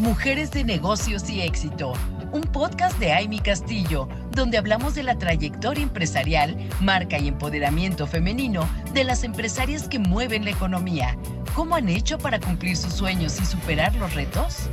Mujeres 0.00 0.50
de 0.50 0.64
Negocios 0.64 1.28
y 1.28 1.42
Éxito, 1.42 1.92
un 2.32 2.40
podcast 2.40 2.98
de 2.98 3.12
Amy 3.12 3.38
Castillo, 3.38 4.08
donde 4.30 4.56
hablamos 4.56 4.94
de 4.94 5.02
la 5.02 5.18
trayectoria 5.18 5.82
empresarial, 5.82 6.56
marca 6.80 7.18
y 7.18 7.28
empoderamiento 7.28 8.06
femenino 8.06 8.66
de 8.94 9.04
las 9.04 9.24
empresarias 9.24 9.88
que 9.88 9.98
mueven 9.98 10.46
la 10.46 10.52
economía. 10.52 11.18
¿Cómo 11.54 11.74
han 11.76 11.90
hecho 11.90 12.16
para 12.16 12.40
cumplir 12.40 12.78
sus 12.78 12.94
sueños 12.94 13.38
y 13.42 13.44
superar 13.44 13.94
los 13.96 14.14
retos? 14.14 14.70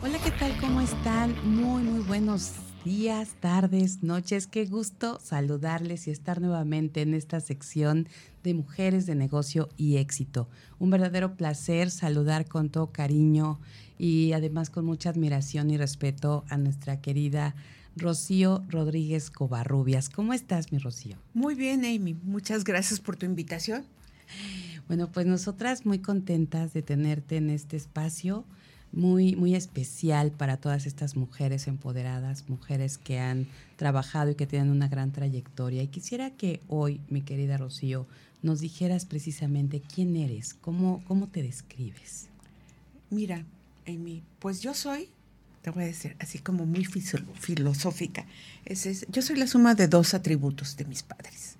Hola, 0.00 0.16
¿qué 0.24 0.30
tal? 0.30 0.56
¿Cómo 0.62 0.80
están? 0.80 1.36
Muy, 1.44 1.82
muy 1.82 2.00
buenos 2.00 2.54
días, 2.84 3.34
tardes, 3.40 4.02
noches. 4.02 4.46
Qué 4.46 4.64
gusto 4.64 5.18
saludarles 5.22 6.08
y 6.08 6.10
estar 6.10 6.40
nuevamente 6.40 7.02
en 7.02 7.14
esta 7.14 7.40
sección 7.40 8.08
de 8.42 8.54
Mujeres 8.54 9.06
de 9.06 9.14
Negocio 9.14 9.68
y 9.76 9.98
Éxito. 9.98 10.48
Un 10.78 10.90
verdadero 10.90 11.36
placer 11.36 11.90
saludar 11.90 12.46
con 12.46 12.70
todo 12.70 12.90
cariño 12.90 13.60
y 13.98 14.32
además 14.32 14.70
con 14.70 14.86
mucha 14.86 15.10
admiración 15.10 15.70
y 15.70 15.76
respeto 15.76 16.44
a 16.48 16.56
nuestra 16.56 17.00
querida 17.00 17.54
Rocío 17.96 18.64
Rodríguez 18.68 19.30
Covarrubias. 19.30 20.08
¿Cómo 20.08 20.32
estás, 20.32 20.72
mi 20.72 20.78
Rocío? 20.78 21.16
Muy 21.34 21.54
bien, 21.54 21.84
Amy. 21.84 22.14
Muchas 22.22 22.64
gracias 22.64 22.98
por 22.98 23.16
tu 23.16 23.26
invitación. 23.26 23.84
Bueno, 24.88 25.10
pues 25.12 25.26
nosotras 25.26 25.84
muy 25.84 25.98
contentas 25.98 26.72
de 26.72 26.82
tenerte 26.82 27.36
en 27.36 27.50
este 27.50 27.76
espacio 27.76 28.44
muy, 28.92 29.36
muy 29.36 29.54
especial 29.54 30.32
para 30.32 30.56
todas 30.56 30.86
estas 30.86 31.16
mujeres 31.16 31.68
empoderadas, 31.68 32.48
mujeres 32.48 32.98
que 32.98 33.18
han 33.18 33.46
trabajado 33.76 34.30
y 34.30 34.34
que 34.34 34.46
tienen 34.46 34.70
una 34.70 34.88
gran 34.88 35.12
trayectoria. 35.12 35.82
Y 35.82 35.88
quisiera 35.88 36.30
que 36.30 36.60
hoy, 36.68 37.00
mi 37.08 37.22
querida 37.22 37.56
Rocío, 37.56 38.06
nos 38.42 38.60
dijeras 38.60 39.04
precisamente 39.04 39.80
quién 39.80 40.16
eres, 40.16 40.54
cómo, 40.54 41.04
cómo 41.06 41.28
te 41.28 41.42
describes. 41.42 42.28
Mira, 43.10 43.44
Amy, 43.86 44.22
pues 44.38 44.60
yo 44.60 44.74
soy, 44.74 45.08
te 45.62 45.70
voy 45.70 45.84
a 45.84 45.86
decir 45.86 46.16
así 46.18 46.38
como 46.38 46.66
muy 46.66 46.84
filosófica, 46.84 48.26
es, 48.64 49.06
yo 49.08 49.22
soy 49.22 49.36
la 49.36 49.46
suma 49.46 49.74
de 49.74 49.88
dos 49.88 50.14
atributos 50.14 50.76
de 50.76 50.84
mis 50.86 51.02
padres. 51.02 51.56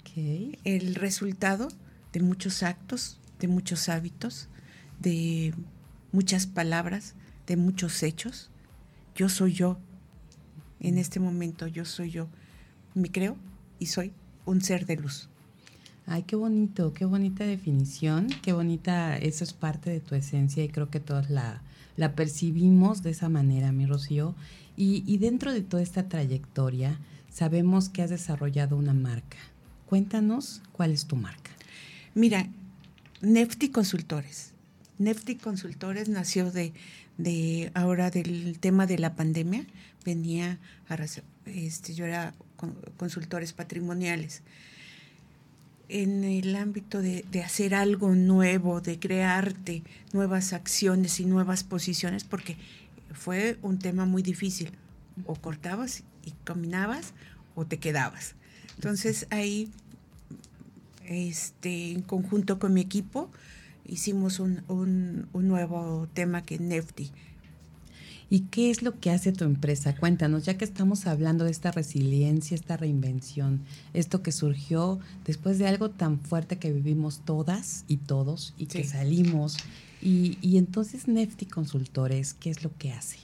Okay. 0.00 0.58
El 0.64 0.94
resultado 0.94 1.68
de 2.12 2.20
muchos 2.20 2.62
actos, 2.62 3.18
de 3.38 3.48
muchos 3.48 3.88
hábitos, 3.88 4.48
de 5.00 5.54
muchas 6.12 6.46
palabras, 6.46 7.14
de 7.46 7.56
muchos 7.56 8.02
hechos. 8.02 8.50
Yo 9.14 9.28
soy 9.28 9.52
yo. 9.52 9.78
En 10.80 10.98
este 10.98 11.20
momento 11.20 11.66
yo 11.66 11.84
soy 11.84 12.10
yo. 12.10 12.28
Me 12.94 13.10
creo 13.10 13.36
y 13.78 13.86
soy 13.86 14.12
un 14.44 14.60
ser 14.60 14.86
de 14.86 14.96
luz. 14.96 15.28
Ay, 16.06 16.22
qué 16.22 16.36
bonito, 16.36 16.94
qué 16.94 17.04
bonita 17.04 17.44
definición, 17.44 18.28
qué 18.42 18.52
bonita, 18.52 19.18
eso 19.18 19.44
es 19.44 19.52
parte 19.52 19.90
de 19.90 20.00
tu 20.00 20.14
esencia 20.14 20.64
y 20.64 20.68
creo 20.68 20.88
que 20.88 21.00
todos 21.00 21.28
la, 21.28 21.62
la 21.96 22.14
percibimos 22.14 23.02
de 23.02 23.10
esa 23.10 23.28
manera, 23.28 23.72
mi 23.72 23.84
Rocío. 23.84 24.34
Y, 24.76 25.04
y 25.06 25.18
dentro 25.18 25.52
de 25.52 25.60
toda 25.60 25.82
esta 25.82 26.08
trayectoria, 26.08 26.98
sabemos 27.30 27.88
que 27.90 28.02
has 28.02 28.10
desarrollado 28.10 28.76
una 28.76 28.94
marca. 28.94 29.36
Cuéntanos 29.86 30.62
cuál 30.72 30.92
es 30.92 31.06
tu 31.06 31.16
marca. 31.16 31.50
Mira, 32.14 32.48
Nefti 33.20 33.68
Consultores. 33.68 34.54
Nefti 34.98 35.36
Consultores 35.36 36.08
nació 36.08 36.50
de, 36.50 36.72
de 37.16 37.70
ahora 37.74 38.10
del 38.10 38.58
tema 38.58 38.86
de 38.86 38.98
la 38.98 39.14
pandemia. 39.14 39.66
Venía 40.04 40.58
a, 40.88 40.96
este, 41.46 41.94
yo 41.94 42.04
era 42.04 42.34
consultores 42.96 43.52
patrimoniales 43.52 44.42
en 45.88 46.22
el 46.24 46.54
ámbito 46.56 47.00
de, 47.00 47.24
hacer 47.44 47.74
algo 47.74 48.14
nuevo, 48.14 48.80
de 48.80 48.98
crearte 48.98 49.82
nuevas 50.12 50.52
acciones 50.52 51.18
y 51.18 51.24
nuevas 51.24 51.64
posiciones, 51.64 52.24
porque 52.24 52.56
fue 53.12 53.58
un 53.62 53.78
tema 53.78 54.04
muy 54.04 54.22
difícil. 54.22 54.70
O 55.26 55.34
cortabas 55.34 56.04
y 56.24 56.32
caminabas 56.44 57.12
o 57.56 57.64
te 57.66 57.78
quedabas. 57.78 58.34
Entonces 58.76 59.26
ahí, 59.30 59.68
este, 61.06 61.90
en 61.90 62.02
conjunto 62.02 62.60
con 62.60 62.72
mi 62.72 62.82
equipo, 62.82 63.30
hicimos 63.88 64.38
un, 64.38 64.62
un, 64.68 65.26
un 65.32 65.48
nuevo 65.48 66.08
tema 66.14 66.42
que 66.42 66.56
es 66.56 66.60
Nefti, 66.60 67.10
¿Y 68.30 68.40
qué 68.40 68.70
es 68.70 68.82
lo 68.82 69.00
que 69.00 69.10
hace 69.10 69.32
tu 69.32 69.44
empresa? 69.44 69.96
Cuéntanos, 69.96 70.44
ya 70.44 70.58
que 70.58 70.64
estamos 70.64 71.06
hablando 71.06 71.44
de 71.44 71.50
esta 71.50 71.70
resiliencia, 71.70 72.54
esta 72.54 72.76
reinvención, 72.76 73.62
esto 73.94 74.22
que 74.22 74.32
surgió 74.32 75.00
después 75.24 75.58
de 75.58 75.66
algo 75.66 75.90
tan 75.90 76.20
fuerte 76.20 76.58
que 76.58 76.70
vivimos 76.70 77.22
todas 77.24 77.84
y 77.88 77.96
todos 77.96 78.52
y 78.58 78.66
que 78.66 78.84
salimos. 78.84 79.56
Y, 80.02 80.58
entonces 80.58 81.08
Nefti 81.08 81.46
Consultores, 81.46 82.34
¿qué 82.34 82.50
es 82.50 82.62
lo 82.62 82.76
que 82.76 82.92
hace? 82.92 83.16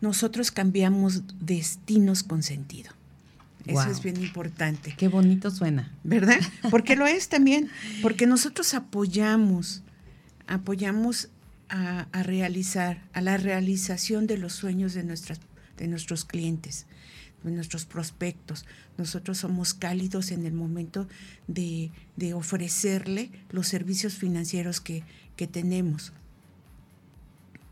Nosotros 0.00 0.50
cambiamos 0.50 1.22
destinos 1.40 2.24
con 2.24 2.42
sentido. 2.42 2.90
Eso 3.66 3.90
es 3.90 4.02
bien 4.02 4.20
importante. 4.22 4.94
Qué 4.96 5.08
bonito 5.08 5.50
suena. 5.50 5.92
¿Verdad? 6.04 6.40
Porque 6.70 6.96
lo 6.96 7.06
es 7.06 7.28
también. 7.28 7.70
Porque 8.02 8.26
nosotros 8.26 8.74
apoyamos, 8.74 9.82
apoyamos 10.46 11.28
a, 11.68 12.06
realizar, 12.22 13.02
a 13.12 13.20
la 13.20 13.36
realización 13.36 14.26
de 14.26 14.38
los 14.38 14.52
sueños 14.52 14.94
de, 14.94 15.02
nuestras, 15.02 15.40
de 15.76 15.88
nuestros 15.88 16.24
clientes, 16.24 16.86
de 17.42 17.50
nuestros 17.52 17.84
prospectos. 17.84 18.66
Nosotros 18.98 19.38
somos 19.38 19.74
cálidos 19.74 20.30
en 20.30 20.46
el 20.46 20.52
momento 20.52 21.08
de, 21.48 21.90
ofrecerle 22.34 23.30
los 23.50 23.66
servicios 23.66 24.14
financieros 24.14 24.80
que, 24.80 25.04
que 25.36 25.46
tenemos, 25.46 26.12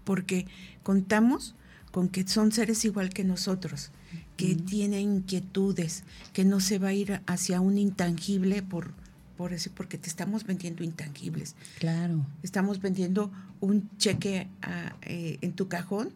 porque 0.04 0.47
contamos 0.82 1.54
con 1.92 2.08
que 2.08 2.26
son 2.26 2.50
seres 2.50 2.84
igual 2.84 3.10
que 3.10 3.22
nosotros, 3.22 3.92
que 4.36 4.54
tienen 4.54 5.16
inquietudes, 5.16 6.04
que 6.32 6.44
no 6.44 6.60
se 6.60 6.78
va 6.78 6.88
a 6.88 6.92
ir 6.92 7.20
hacia 7.26 7.60
un 7.60 7.78
intangible 7.78 8.62
por, 8.62 8.92
por 9.36 9.52
eso, 9.52 9.70
porque 9.74 9.98
te 9.98 10.08
estamos 10.08 10.44
vendiendo 10.44 10.84
intangibles. 10.84 11.54
Claro. 11.78 12.26
Estamos 12.42 12.80
vendiendo 12.80 13.30
un 13.60 13.88
cheque 13.98 14.48
eh, 15.02 15.38
en 15.40 15.52
tu 15.52 15.68
cajón 15.68 16.12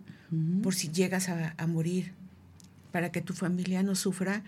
por 0.63 0.75
si 0.75 0.89
llegas 0.89 1.29
a, 1.29 1.67
morir, 1.67 2.13
para 2.91 3.13
que 3.13 3.21
tu 3.21 3.33
familia 3.33 3.83
no 3.83 3.95
sufra 3.95 4.43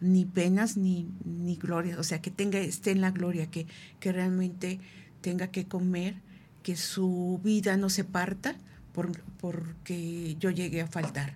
ni 0.00 0.24
penas 0.24 0.76
ni, 0.76 1.08
ni 1.24 1.56
gloria, 1.56 1.98
o 1.98 2.04
sea, 2.04 2.20
que 2.20 2.30
tenga, 2.30 2.58
esté 2.58 2.92
en 2.92 3.00
la 3.00 3.10
gloria, 3.10 3.50
que, 3.50 3.66
que 4.00 4.12
realmente 4.12 4.78
tenga 5.20 5.48
que 5.48 5.66
comer, 5.66 6.14
que 6.62 6.76
su 6.76 7.40
vida 7.42 7.76
no 7.76 7.90
se 7.90 8.04
parta 8.04 8.56
por, 8.92 9.20
porque 9.40 10.36
yo 10.38 10.50
llegué 10.50 10.82
a 10.82 10.86
faltar. 10.86 11.34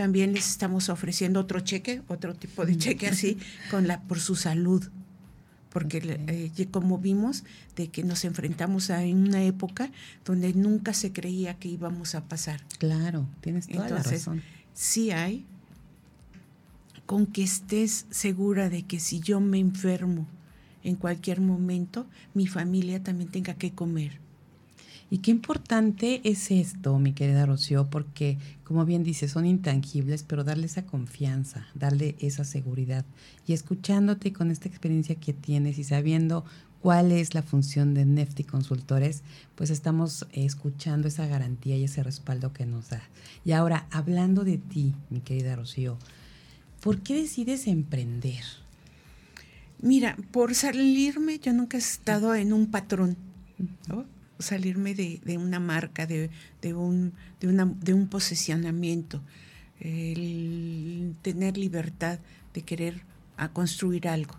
También 0.00 0.32
les 0.32 0.48
estamos 0.48 0.88
ofreciendo 0.88 1.40
otro 1.40 1.60
cheque, 1.60 2.00
otro 2.08 2.34
tipo 2.34 2.64
de 2.64 2.74
cheque 2.78 3.06
así, 3.06 3.36
con 3.70 3.86
la, 3.86 4.00
por 4.00 4.18
su 4.18 4.34
salud 4.34 4.88
porque 5.68 5.98
eh, 6.26 6.66
como 6.70 6.96
vimos 6.96 7.44
de 7.76 7.88
que 7.88 8.02
nos 8.02 8.24
enfrentamos 8.24 8.88
a 8.88 9.00
una 9.00 9.44
época 9.44 9.90
donde 10.24 10.54
nunca 10.54 10.94
se 10.94 11.12
creía 11.12 11.58
que 11.58 11.68
íbamos 11.68 12.14
a 12.14 12.24
pasar. 12.24 12.62
Claro, 12.78 13.28
tienes 13.42 13.68
toda 13.68 13.90
la 13.90 14.02
razón. 14.02 14.42
Sí 14.72 15.10
hay, 15.10 15.44
con 17.04 17.26
que 17.26 17.42
estés 17.42 18.06
segura 18.08 18.70
de 18.70 18.84
que 18.84 19.00
si 19.00 19.20
yo 19.20 19.38
me 19.38 19.58
enfermo 19.58 20.26
en 20.82 20.96
cualquier 20.96 21.42
momento, 21.42 22.06
mi 22.32 22.46
familia 22.46 23.02
también 23.02 23.30
tenga 23.30 23.52
que 23.52 23.72
comer. 23.72 24.18
Y 25.10 25.18
qué 25.18 25.32
importante 25.32 26.20
es 26.22 26.52
esto, 26.52 26.98
mi 27.00 27.12
querida 27.12 27.44
Rocío, 27.44 27.90
porque 27.90 28.38
como 28.62 28.86
bien 28.86 29.02
dices, 29.02 29.32
son 29.32 29.46
intangibles, 29.46 30.22
pero 30.22 30.44
darle 30.44 30.66
esa 30.66 30.86
confianza, 30.86 31.66
darle 31.74 32.14
esa 32.20 32.44
seguridad. 32.44 33.04
Y 33.44 33.52
escuchándote 33.52 34.32
con 34.32 34.52
esta 34.52 34.68
experiencia 34.68 35.16
que 35.16 35.32
tienes 35.32 35.78
y 35.80 35.84
sabiendo 35.84 36.44
cuál 36.80 37.10
es 37.10 37.34
la 37.34 37.42
función 37.42 37.94
de 37.94 38.04
Nefti 38.04 38.44
Consultores, 38.44 39.24
pues 39.56 39.70
estamos 39.70 40.28
escuchando 40.30 41.08
esa 41.08 41.26
garantía 41.26 41.76
y 41.76 41.82
ese 41.82 42.04
respaldo 42.04 42.52
que 42.52 42.64
nos 42.64 42.90
da. 42.90 43.02
Y 43.44 43.50
ahora, 43.50 43.88
hablando 43.90 44.44
de 44.44 44.58
ti, 44.58 44.94
mi 45.10 45.18
querida 45.18 45.56
Rocío, 45.56 45.98
¿por 46.80 47.00
qué 47.00 47.16
decides 47.16 47.66
emprender? 47.66 48.44
Mira, 49.82 50.16
por 50.30 50.54
salirme, 50.54 51.40
yo 51.40 51.52
nunca 51.52 51.76
he 51.76 51.80
estado 51.80 52.36
en 52.36 52.52
un 52.52 52.70
patrón 52.70 53.16
salirme 54.40 54.94
de, 54.94 55.38
una 55.38 55.60
marca, 55.60 56.06
de, 56.06 56.30
un, 56.74 57.12
de, 57.40 57.48
una, 57.48 57.66
de 57.66 57.94
un 57.94 58.08
posicionamiento, 58.08 59.20
el 59.80 61.14
tener 61.22 61.56
libertad 61.56 62.18
de 62.54 62.62
querer 62.62 63.02
a 63.36 63.48
construir 63.48 64.08
algo. 64.08 64.34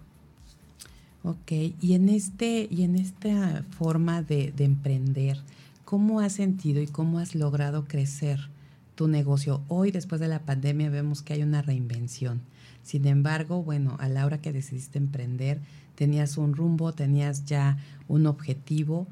Ok, 1.24 1.52
y 1.80 1.94
en, 1.94 2.10
este, 2.10 2.68
y 2.72 2.84
en 2.84 2.96
esta 2.96 3.64
forma 3.78 4.24
de, 4.24 4.52
de 4.52 4.66
emprender, 4.66 5.38
¿cómo 5.86 6.20
has 6.20 6.34
sentido 6.34 6.82
y 6.82 6.88
cómo 6.88 7.20
has 7.20 7.36
logrado 7.36 7.86
crecer 7.86 8.50
tu 8.96 9.08
negocio? 9.08 9.62
Hoy, 9.68 9.92
después 9.92 10.20
de 10.20 10.28
la 10.28 10.40
pandemia, 10.40 10.90
vemos 10.90 11.22
que 11.22 11.34
hay 11.34 11.44
una 11.44 11.62
reinvención. 11.62 12.42
Sin 12.84 13.06
embargo, 13.06 13.62
bueno, 13.62 13.98
a 14.00 14.10
la 14.10 14.26
hora 14.26 14.42
que 14.42 14.52
decidiste 14.52 14.98
emprender, 14.98 15.60
tenías 15.96 16.38
un 16.38 16.56
rumbo, 16.56 16.94
tenías 16.94 17.46
ya 17.46 17.78
un 18.08 18.26
objetivo 18.26 19.08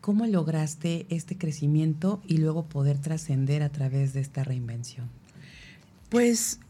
¿cómo 0.00 0.26
lograste 0.26 1.06
este 1.08 1.36
crecimiento 1.36 2.22
y 2.26 2.38
luego 2.38 2.66
poder 2.66 2.98
trascender 2.98 3.62
a 3.62 3.70
través 3.70 4.12
de 4.12 4.20
esta 4.20 4.44
reinvención? 4.44 5.08
Pues 6.08 6.60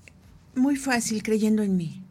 muy 0.55 0.77
fácil, 0.77 1.23
creyendo 1.23 1.63
en 1.63 1.77
mí. 1.77 2.03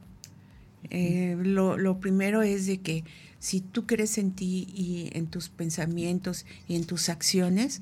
Eh, 0.89 1.35
lo, 1.39 1.77
lo, 1.77 1.99
primero 1.99 2.43
es 2.43 2.65
de 2.65 2.79
que 2.79 3.03
si 3.39 3.61
tú 3.61 3.85
crees 3.85 4.17
en 4.17 4.31
ti 4.31 4.67
y 4.73 5.09
en 5.13 5.27
tus 5.27 5.49
pensamientos 5.49 6.45
y 6.67 6.75
en 6.75 6.85
tus 6.85 7.09
acciones, 7.09 7.81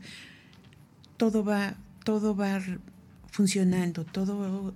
todo 1.17 1.43
va, 1.43 1.75
todo 2.03 2.35
va 2.35 2.61
funcionando, 3.29 4.05
todo 4.05 4.73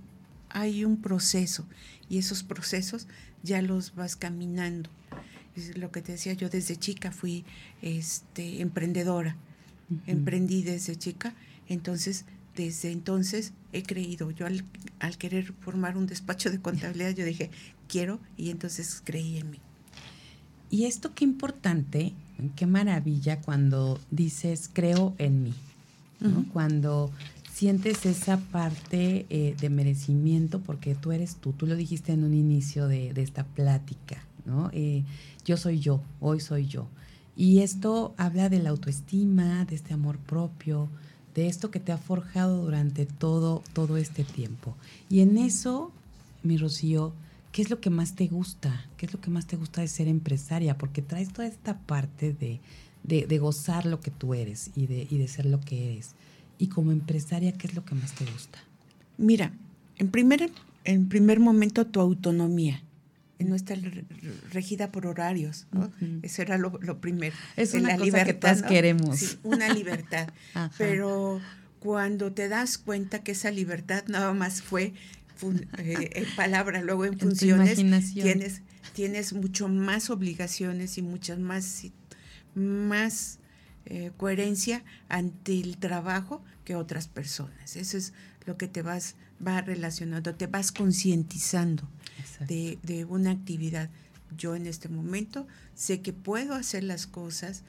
hay 0.48 0.84
un 0.84 1.00
proceso 1.00 1.66
y 2.08 2.18
esos 2.18 2.42
procesos 2.42 3.08
ya 3.42 3.62
los 3.62 3.94
vas 3.94 4.16
caminando. 4.16 4.90
Lo 5.76 5.90
que 5.90 6.02
te 6.02 6.12
decía, 6.12 6.32
yo 6.34 6.48
desde 6.48 6.76
chica 6.76 7.10
fui 7.10 7.44
este, 7.82 8.60
emprendedora, 8.60 9.36
emprendí 10.06 10.62
desde 10.62 10.96
chica, 10.96 11.34
entonces 11.68 12.24
desde 12.56 12.92
entonces 12.92 13.52
he 13.72 13.82
creído, 13.82 14.30
yo 14.30 14.46
al, 14.46 14.64
al 14.98 15.18
querer 15.18 15.52
formar 15.60 15.96
un 15.96 16.06
despacho 16.06 16.50
de 16.50 16.60
contabilidad, 16.60 17.10
yo 17.10 17.24
dije, 17.24 17.50
quiero 17.88 18.20
y 18.36 18.50
entonces 18.50 19.02
creí 19.04 19.38
en 19.38 19.50
mí. 19.50 19.58
Y 20.70 20.84
esto 20.84 21.14
qué 21.14 21.24
importante, 21.24 22.12
qué 22.54 22.66
maravilla 22.66 23.40
cuando 23.40 24.00
dices 24.10 24.70
creo 24.72 25.14
en 25.18 25.42
mí, 25.42 25.54
cuando 26.52 27.10
sientes 27.52 28.06
esa 28.06 28.38
parte 28.38 29.26
eh, 29.30 29.56
de 29.60 29.68
merecimiento 29.68 30.60
porque 30.60 30.94
tú 30.94 31.12
eres 31.12 31.36
tú, 31.36 31.52
tú 31.52 31.66
lo 31.66 31.74
dijiste 31.74 32.12
en 32.12 32.24
un 32.24 32.34
inicio 32.34 32.86
de, 32.86 33.12
esta 33.16 33.44
plática, 33.44 34.22
¿no? 34.46 34.70
Eh, 34.72 35.02
yo 35.50 35.56
soy 35.56 35.80
yo, 35.80 36.00
hoy 36.20 36.38
soy 36.38 36.68
yo. 36.68 36.86
Y 37.36 37.58
esto 37.58 38.14
habla 38.16 38.48
de 38.48 38.60
la 38.60 38.70
autoestima, 38.70 39.64
de 39.64 39.74
este 39.74 39.92
amor 39.94 40.16
propio, 40.18 40.88
de 41.34 41.48
esto 41.48 41.72
que 41.72 41.80
te 41.80 41.90
ha 41.90 41.98
forjado 41.98 42.62
durante 42.62 43.04
todo, 43.04 43.64
todo 43.72 43.96
este 43.96 44.22
tiempo. 44.22 44.76
Y 45.08 45.22
en 45.22 45.38
eso, 45.38 45.90
mi 46.44 46.56
Rocío, 46.56 47.12
¿qué 47.50 47.62
es 47.62 47.70
lo 47.70 47.80
que 47.80 47.90
más 47.90 48.14
te 48.14 48.28
gusta? 48.28 48.86
¿Qué 48.96 49.06
es 49.06 49.12
lo 49.12 49.20
que 49.20 49.30
más 49.30 49.48
te 49.48 49.56
gusta 49.56 49.80
de 49.80 49.88
ser 49.88 50.06
empresaria? 50.06 50.78
Porque 50.78 51.02
traes 51.02 51.32
toda 51.32 51.48
esta 51.48 51.76
parte 51.78 52.32
de, 52.32 52.60
de, 53.02 53.38
gozar 53.40 53.86
lo 53.86 53.98
que 53.98 54.12
tú 54.12 54.34
eres 54.34 54.70
y 54.76 54.86
de, 54.86 55.08
y 55.10 55.18
de 55.18 55.26
ser 55.26 55.46
lo 55.46 55.60
que 55.60 55.90
eres. 55.94 56.14
Y 56.58 56.68
como 56.68 56.92
empresaria, 56.92 57.50
¿qué 57.58 57.66
es 57.66 57.74
lo 57.74 57.84
que 57.84 57.96
más 57.96 58.12
te 58.12 58.24
gusta? 58.24 58.60
Mira, 59.18 59.52
en 59.96 60.12
primer, 60.12 60.48
en 60.84 61.08
primer 61.08 61.40
momento 61.40 61.84
tu 61.88 61.98
autonomía. 61.98 62.84
No 63.44 63.54
está 63.54 63.74
regida 64.52 64.92
por 64.92 65.06
horarios, 65.06 65.66
¿no? 65.72 65.90
Eso 66.22 66.42
era 66.42 66.58
lo, 66.58 67.00
primero. 67.00 67.34
Es 67.56 67.74
una 67.74 67.96
la 67.96 68.04
libertad, 68.04 68.60
que 68.60 68.68
queremos. 68.68 69.18
Sí, 69.18 69.38
una 69.42 69.72
libertad. 69.72 70.28
Pero 70.78 71.40
cuando 71.78 72.32
te 72.32 72.48
das 72.48 72.78
cuenta 72.78 73.22
que 73.22 73.32
esa 73.32 73.50
libertad 73.50 74.04
nada 74.06 74.32
más 74.34 74.62
fue 74.62 74.92
eh, 75.78 76.10
en 76.14 76.36
palabra, 76.36 76.82
luego 76.82 77.06
en, 77.06 77.18
funciones, 77.18 77.76
tienes, 78.12 78.62
tienes 78.92 79.32
mucho 79.32 79.68
más 79.68 80.10
obligaciones 80.10 80.98
y 80.98 81.02
muchas 81.02 81.38
más, 81.38 81.86
más 82.54 83.38
eh, 83.86 84.12
coherencia 84.16 84.84
ante 85.08 85.58
el 85.58 85.78
trabajo 85.78 86.44
que 86.64 86.76
otras 86.76 87.08
personas. 87.08 87.76
Eso 87.76 87.96
es 87.96 88.12
lo 88.44 88.56
que 88.56 88.68
te 88.68 88.82
vas, 88.82 89.16
va 89.44 89.62
relacionando, 89.62 90.34
te 90.34 90.46
vas 90.46 90.72
concientizando 90.72 91.88
de, 92.46 92.78
de, 92.82 93.04
una 93.04 93.30
actividad. 93.30 93.90
Yo 94.36 94.54
en 94.54 94.66
este 94.66 94.88
momento 94.88 95.46
sé 95.74 96.00
que 96.00 96.12
puedo 96.12 96.54
hacer 96.54 96.84
las 96.84 97.06
cosas, 97.06 97.62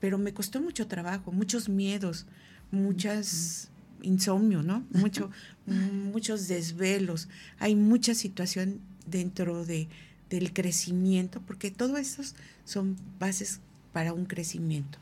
pero 0.00 0.18
me 0.18 0.32
costó 0.32 0.60
mucho 0.60 0.86
trabajo, 0.86 1.32
muchos 1.32 1.68
miedos, 1.68 2.26
muchas 2.70 3.70
insomnio, 4.02 4.62
¿no? 4.62 4.84
Mucho, 4.90 5.30
muchos 5.66 6.48
desvelos. 6.48 7.28
Hay 7.58 7.74
mucha 7.74 8.14
situación 8.14 8.80
dentro 9.06 9.64
de, 9.64 9.88
del 10.30 10.52
crecimiento, 10.52 11.40
porque 11.40 11.70
todo 11.70 11.96
eso 11.96 12.22
son 12.64 12.96
bases 13.18 13.60
para 13.92 14.12
un 14.12 14.26
crecimiento. 14.26 14.98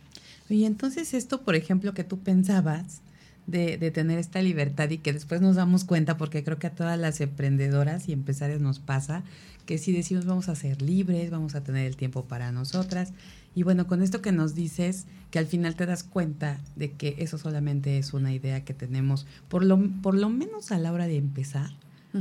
Y 0.49 0.65
entonces 0.65 1.15
esto, 1.15 1.43
por 1.43 1.55
ejemplo, 1.55 1.95
que 1.95 2.05
tú 2.05 2.19
pensabas 2.19 3.01
de, 3.47 3.79
de, 3.79 3.91
tener 3.91 4.19
esta 4.19 4.41
libertad 4.43 4.91
y 4.91 4.99
que 4.99 5.13
después 5.13 5.41
nos 5.41 5.57
damos 5.57 5.85
cuenta, 5.85 6.17
porque 6.17 6.43
creo 6.45 6.59
que 6.59 6.67
a 6.67 6.75
todas 6.75 6.99
las 6.99 7.21
emprendedoras 7.21 8.09
y 8.09 8.13
empresarias 8.13 8.61
nos 8.61 8.79
pasa, 8.79 9.23
que 9.67 9.79
si 9.79 9.93
decimos 9.93 10.27
vamos 10.27 10.49
a 10.49 10.55
ser 10.55 10.83
libres, 10.83 11.31
vamos 11.31 11.55
a 11.55 11.63
tener 11.63 11.87
el 11.87 11.97
tiempo 11.97 12.25
para 12.25 12.53
nosotras, 12.53 13.13
y 13.55 13.63
bueno, 13.63 13.87
con 13.87 14.03
esto 14.03 14.21
que 14.21 14.33
nos 14.33 14.55
dices, 14.55 15.07
que 15.31 15.39
al 15.39 15.47
final 15.47 15.77
te 15.77 15.87
das 15.87 16.03
cuenta 16.03 16.61
de 16.77 16.93
que 16.93 17.17
eso 17.19 17.39
solamente 17.39 17.99
es 17.99 18.13
una 18.13 18.33
idea 18.33 18.65
que 18.65 18.75
tenemos, 18.75 19.27
por 19.49 19.65
lo, 19.65 19.81
por 20.03 20.15
lo 20.15 20.29
menos 20.29 20.73
a 20.73 20.79
la 20.79 20.93
hora 20.93 21.07
de 21.07 21.17
empezar, 21.17 21.71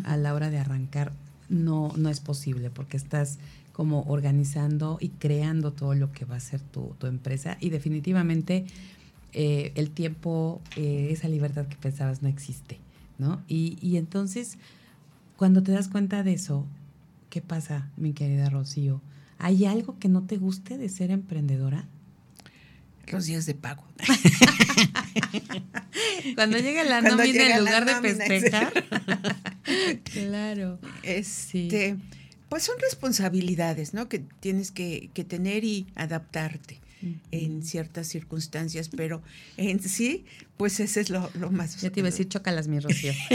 a 0.04 0.18
la 0.18 0.34
hora 0.34 0.50
de 0.50 0.58
arrancar, 0.58 1.14
no, 1.50 1.94
no 1.98 2.10
es 2.10 2.20
posible, 2.20 2.70
porque 2.70 2.98
estás 2.98 3.40
como 3.72 4.04
organizando 4.04 4.98
y 5.02 5.10
creando 5.10 5.74
todo 5.74 5.96
lo 5.96 6.12
que 6.12 6.26
va 6.26 6.38
a 6.38 6.40
ser 6.40 6.62
tu, 6.62 6.96
empresa. 7.02 7.58
Y 7.60 7.70
definitivamente 7.70 8.66
eh, 9.34 9.72
el 9.76 9.92
tiempo, 9.92 10.62
eh, 10.76 11.10
esa 11.12 11.28
libertad 11.28 11.68
que 11.68 11.76
pensabas 11.76 12.22
no 12.22 12.30
existe, 12.30 12.80
¿no? 13.18 13.44
Y, 13.48 13.78
y 13.82 13.98
entonces, 13.98 14.58
cuando 15.38 15.64
te 15.64 15.72
das 15.72 15.88
cuenta 15.88 16.24
de 16.24 16.34
eso, 16.34 16.66
¿qué 17.30 17.42
pasa, 17.42 17.90
mi 17.98 18.14
querida 18.14 18.50
Rocío? 18.50 19.02
¿Hay 19.40 19.66
algo 19.66 19.98
que 20.00 20.08
no 20.08 20.24
te 20.24 20.38
guste 20.38 20.78
de 20.78 20.90
ser 20.90 21.12
emprendedora? 21.12 21.88
Los 23.12 23.26
días 23.26 23.46
de 23.46 23.54
pago. 23.54 23.84
Cuando 26.36 26.58
llega 26.58 26.84
la 26.84 27.02
nómina 27.02 27.56
en 27.56 27.60
lugar 27.60 27.86
de 27.86 28.16
festejar. 28.16 28.74
claro. 30.14 30.80
Este, 31.04 31.98
Pues 32.48 32.64
son 32.64 32.76
responsabilidades, 32.80 33.94
¿no? 33.94 34.08
Que 34.08 34.20
tienes 34.20 34.72
que, 34.72 35.10
tener 35.28 35.64
y 35.64 35.88
adaptarte 35.96 36.80
en 37.32 37.64
ciertas 37.64 38.08
circunstancias, 38.08 38.90
pero 38.90 39.22
en 39.58 39.80
sí, 39.82 40.26
pues 40.58 40.80
ese 40.80 41.02
es 41.02 41.10
lo, 41.10 41.30
más... 41.52 41.82
Ya 41.82 41.90
te 41.90 42.00
iba 42.00 42.08
a 42.08 42.12
decir, 42.12 42.28
chócalas, 42.28 42.68
mi 42.68 42.80
Rocío. 42.80 43.14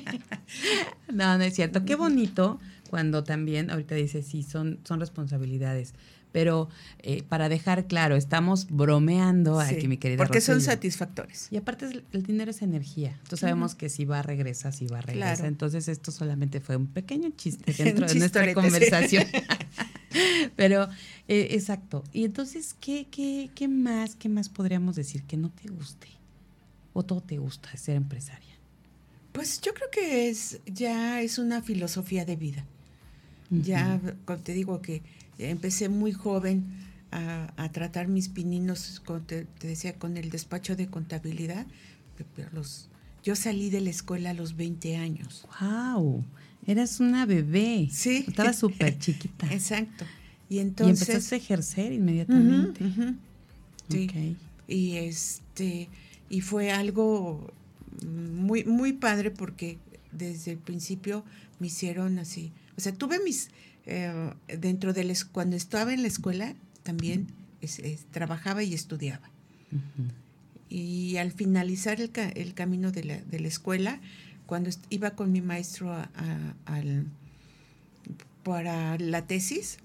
no, 1.12 1.38
no 1.38 1.44
es 1.44 1.54
cierto. 1.54 1.84
Qué 1.84 1.94
bonito 1.94 2.60
cuando 2.90 3.24
también, 3.24 3.70
ahorita 3.70 3.94
dice, 3.94 4.22
sí, 4.22 4.42
son, 4.42 4.78
son 4.84 5.00
responsabilidades. 5.00 5.94
Pero 6.32 6.68
eh, 6.98 7.22
para 7.28 7.48
dejar 7.48 7.86
claro, 7.86 8.16
estamos 8.16 8.66
bromeando 8.70 9.60
aquí, 9.60 9.86
mi 9.86 9.98
querida. 9.98 10.16
Porque 10.16 10.40
son 10.40 10.60
satisfactores. 10.60 11.48
Y 11.50 11.58
aparte, 11.58 12.04
el 12.12 12.22
dinero 12.22 12.50
es 12.50 12.62
energía. 12.62 13.10
Entonces 13.18 13.40
sabemos 13.40 13.74
que 13.74 13.88
si 13.90 14.06
va, 14.06 14.22
regresa, 14.22 14.72
si 14.72 14.86
va, 14.86 15.02
regresa. 15.02 15.46
Entonces, 15.46 15.88
esto 15.88 16.10
solamente 16.10 16.60
fue 16.60 16.76
un 16.76 16.86
pequeño 16.86 17.30
chiste 17.36 17.72
dentro 17.84 18.06
de 18.06 18.14
nuestra 18.14 18.52
conversación. 18.54 19.26
Pero, 20.56 20.88
eh, 21.28 21.48
exacto. 21.50 22.04
Y 22.12 22.24
entonces, 22.24 22.74
¿qué, 22.80 23.06
qué, 23.10 23.50
¿qué 23.54 23.68
más, 23.68 24.14
qué 24.16 24.28
más 24.28 24.48
podríamos 24.48 24.96
decir 24.96 25.22
que 25.24 25.36
no 25.36 25.50
te 25.50 25.68
guste? 25.68 26.08
¿O 26.92 27.02
todo 27.02 27.20
te 27.20 27.38
gusta 27.38 27.76
ser 27.76 27.96
empresaria? 27.96 28.52
Pues 29.32 29.60
yo 29.62 29.72
creo 29.72 29.90
que 29.90 30.28
es 30.28 30.60
ya 30.66 31.22
es 31.22 31.38
una 31.38 31.62
filosofía 31.62 32.24
de 32.24 32.36
vida. 32.36 32.66
Ya, 33.50 34.00
te 34.44 34.54
digo 34.54 34.80
que 34.80 35.02
empecé 35.38 35.90
muy 35.90 36.12
joven 36.12 36.64
a, 37.10 37.68
tratar 37.70 38.08
mis 38.08 38.30
pininos, 38.30 39.02
te, 39.26 39.46
decía, 39.60 39.98
con 39.98 40.16
el 40.16 40.30
despacho 40.30 40.74
de 40.74 40.88
contabilidad. 40.88 41.66
Los, 42.52 42.88
yo 43.22 43.36
salí 43.36 43.68
de 43.68 43.80
la 43.80 43.90
escuela 43.90 44.30
a 44.30 44.34
los 44.34 44.56
20 44.56 44.96
años. 44.96 45.46
¡Wow! 45.60 46.24
Eras 46.66 47.00
una 47.00 47.26
bebé. 47.26 47.88
Sí. 47.90 48.24
Estaba 48.28 48.52
súper 48.52 48.98
chiquita. 48.98 49.52
Exacto. 49.52 50.04
Y 50.48 50.58
entonces. 50.58 51.08
empezaste 51.08 51.34
a 51.34 51.38
ejercer 51.38 51.92
inmediatamente. 51.92 52.84
Sí. 53.88 54.36
Y 54.68 54.96
este. 54.96 55.88
Y 56.28 56.40
fue 56.40 56.70
algo 56.70 57.52
muy, 58.06 58.64
muy 58.64 58.92
padre 58.92 59.30
porque 59.30 59.78
desde 60.12 60.52
el 60.52 60.58
principio 60.58 61.24
me 61.58 61.66
hicieron 61.66 62.18
así 62.18 62.52
o 62.76 62.80
sea, 62.80 62.92
tuve 62.92 63.20
mis, 63.22 63.50
eh, 63.86 64.32
dentro 64.58 64.92
de 64.92 65.04
les, 65.04 65.24
cuando 65.24 65.56
estaba 65.56 65.92
en 65.92 66.02
la 66.02 66.08
escuela, 66.08 66.54
también 66.82 67.28
trabajaba 68.10 68.62
y 68.62 68.74
estudiaba. 68.74 69.30
Y 70.68 71.16
al 71.18 71.32
finalizar 71.32 72.00
el, 72.00 72.10
el 72.34 72.54
camino 72.54 72.90
de 72.90 73.04
la, 73.04 73.16
de 73.18 73.40
la, 73.40 73.48
escuela, 73.48 74.00
cuando 74.52 74.68
iba 74.90 75.12
con 75.12 75.32
mi 75.32 75.40
maestro 75.40 75.96
al, 76.66 77.06
para 78.42 78.98
la 78.98 79.26
tesis, 79.26 79.78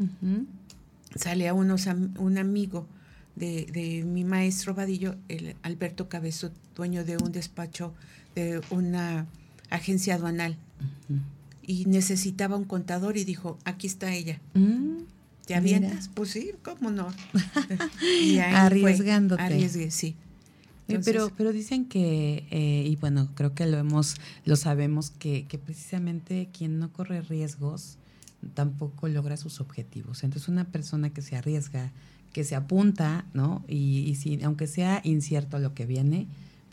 sale 1.16 1.48
a 1.48 1.54
unos, 1.54 1.86
un 1.86 2.38
amigo 2.38 2.86
de, 3.38 3.66
de, 3.72 4.04
mi 4.04 4.26
maestro 4.26 4.74
Vadillo, 4.74 5.16
el 5.30 5.56
Alberto 5.64 6.10
Cabezo, 6.10 6.52
dueño 6.76 7.06
de 7.06 7.16
un 7.16 7.32
despacho 7.32 7.94
de 8.36 8.60
una 8.70 9.26
agencia 9.70 10.16
aduanal 10.16 10.58
y 11.66 11.86
necesitaba 11.86 12.58
un 12.58 12.66
contador 12.66 13.16
y 13.16 13.24
dijo, 13.24 13.58
aquí 13.64 13.88
está 13.88 14.14
ella. 14.14 14.42
Mm. 14.54 14.98
¿Te 15.46 15.56
avientas? 15.56 16.10
Pues 16.14 16.32
sí, 16.32 16.52
¿cómo 16.62 16.92
no? 16.92 17.08
Arriesgándote. 18.54 19.42
arriesgué, 19.42 19.92
sí. 19.92 20.18
Pero, 21.03 21.32
pero 21.36 21.51
dicen 21.51 21.86
que, 21.86 22.46
eh, 22.50 22.84
y 22.88 22.96
bueno, 22.96 23.29
creo 23.36 23.53
que 23.53 23.65
lo 23.65 23.77
hemos, 23.77 24.15
lo 24.46 24.56
sabemos, 24.56 25.10
que, 25.10 25.46
que 25.48 25.58
precisamente 25.58 26.50
quien 26.51 26.79
no 26.79 26.91
corre 26.91 27.22
riesgos 27.22 27.98
tampoco 28.53 29.08
logra 29.08 29.38
sus 29.38 29.60
objetivos. 29.60 30.24
Entonces, 30.24 30.48
una 30.48 30.65
persona 30.65 31.10
que 31.10 31.22
se 31.22 31.36
arriesga, 31.36 31.91
que 32.34 32.44
se 32.44 32.56
apunta, 32.56 33.25
¿no? 33.34 33.63
Y, 33.67 34.00
y 34.08 34.15
si, 34.15 34.41
aunque 34.44 34.67
sea 34.67 35.01
incierto 35.03 35.60
lo 35.60 35.74
que 35.74 35.86
viene, 35.86 36.27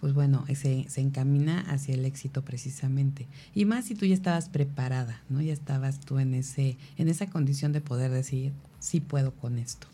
pues 0.04 0.12
bueno, 0.12 0.44
se, 0.54 0.84
se 0.88 1.00
encamina 1.00 1.60
hacia 1.60 1.94
el 1.94 2.04
éxito 2.04 2.44
precisamente. 2.44 3.26
Y 3.54 3.64
más 3.64 3.86
si 3.86 3.94
tú 3.94 4.04
ya 4.04 4.14
estabas 4.14 4.50
preparada, 4.50 5.22
¿no? 5.30 5.40
Ya 5.40 5.54
estabas 5.54 6.00
tú 6.00 6.18
en 6.18 6.34
ese, 6.34 6.76
en 6.98 7.08
esa 7.08 7.30
condición 7.30 7.72
de 7.72 7.80
poder 7.80 8.10
decir, 8.10 8.52
sí 8.80 9.00
puedo 9.00 9.32
con 9.32 9.58
esto. 9.58 9.86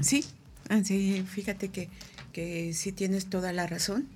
Sí, 0.00 0.24
ah, 0.68 0.82
sí, 0.84 1.24
fíjate 1.26 1.68
que, 1.68 1.88
que 2.32 2.72
sí 2.74 2.92
tienes 2.92 3.26
toda 3.26 3.52
la 3.52 3.66
razón 3.66 4.06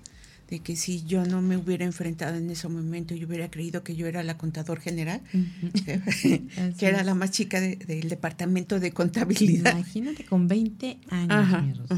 de 0.52 0.61
que 0.61 0.76
si 0.76 1.02
yo 1.04 1.25
no 1.25 1.40
me 1.40 1.56
hubiera 1.56 1.87
enfrentado 1.87 2.37
en 2.37 2.50
ese 2.50 2.68
momento 2.68 3.14
y 3.14 3.25
hubiera 3.25 3.50
creído 3.50 3.82
que 3.82 3.97
yo 3.97 4.06
era 4.06 4.23
la 4.23 4.37
contador 4.37 4.80
general, 4.80 5.23
que, 5.87 6.87
era 6.87 7.02
la 7.04 7.14
más 7.14 7.30
chica 7.30 7.59
del 7.59 8.11
departamento 8.11 8.78
de 8.78 8.92
contabilidad. 8.92 9.73
Imagínate 9.73 10.26
con 10.26 10.49
20 10.49 10.99
años, 11.09 11.88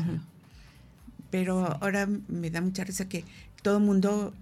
pero 1.33 1.67
ahora 1.83 2.09
me 2.29 2.49
da 2.51 2.61
mucha 2.61 2.85
risa 2.85 3.09
que 3.09 3.25
todo 3.63 3.79
el 3.79 3.83
mundo 3.83 4.33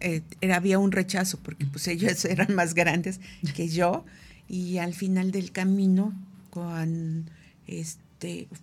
eh, 0.00 0.22
era, 0.40 0.54
había 0.54 0.78
un 0.78 0.92
rechazo 0.92 1.40
porque 1.42 1.66
pues 1.66 1.88
ellos 1.88 2.24
eran 2.24 2.54
más 2.54 2.74
grandes 2.74 3.20
que 3.56 3.68
yo 3.68 4.04
y 4.48 4.78
al 4.78 4.94
final 4.94 5.32
del 5.32 5.50
camino 5.50 6.14
con 6.50 7.28
este 7.66 8.07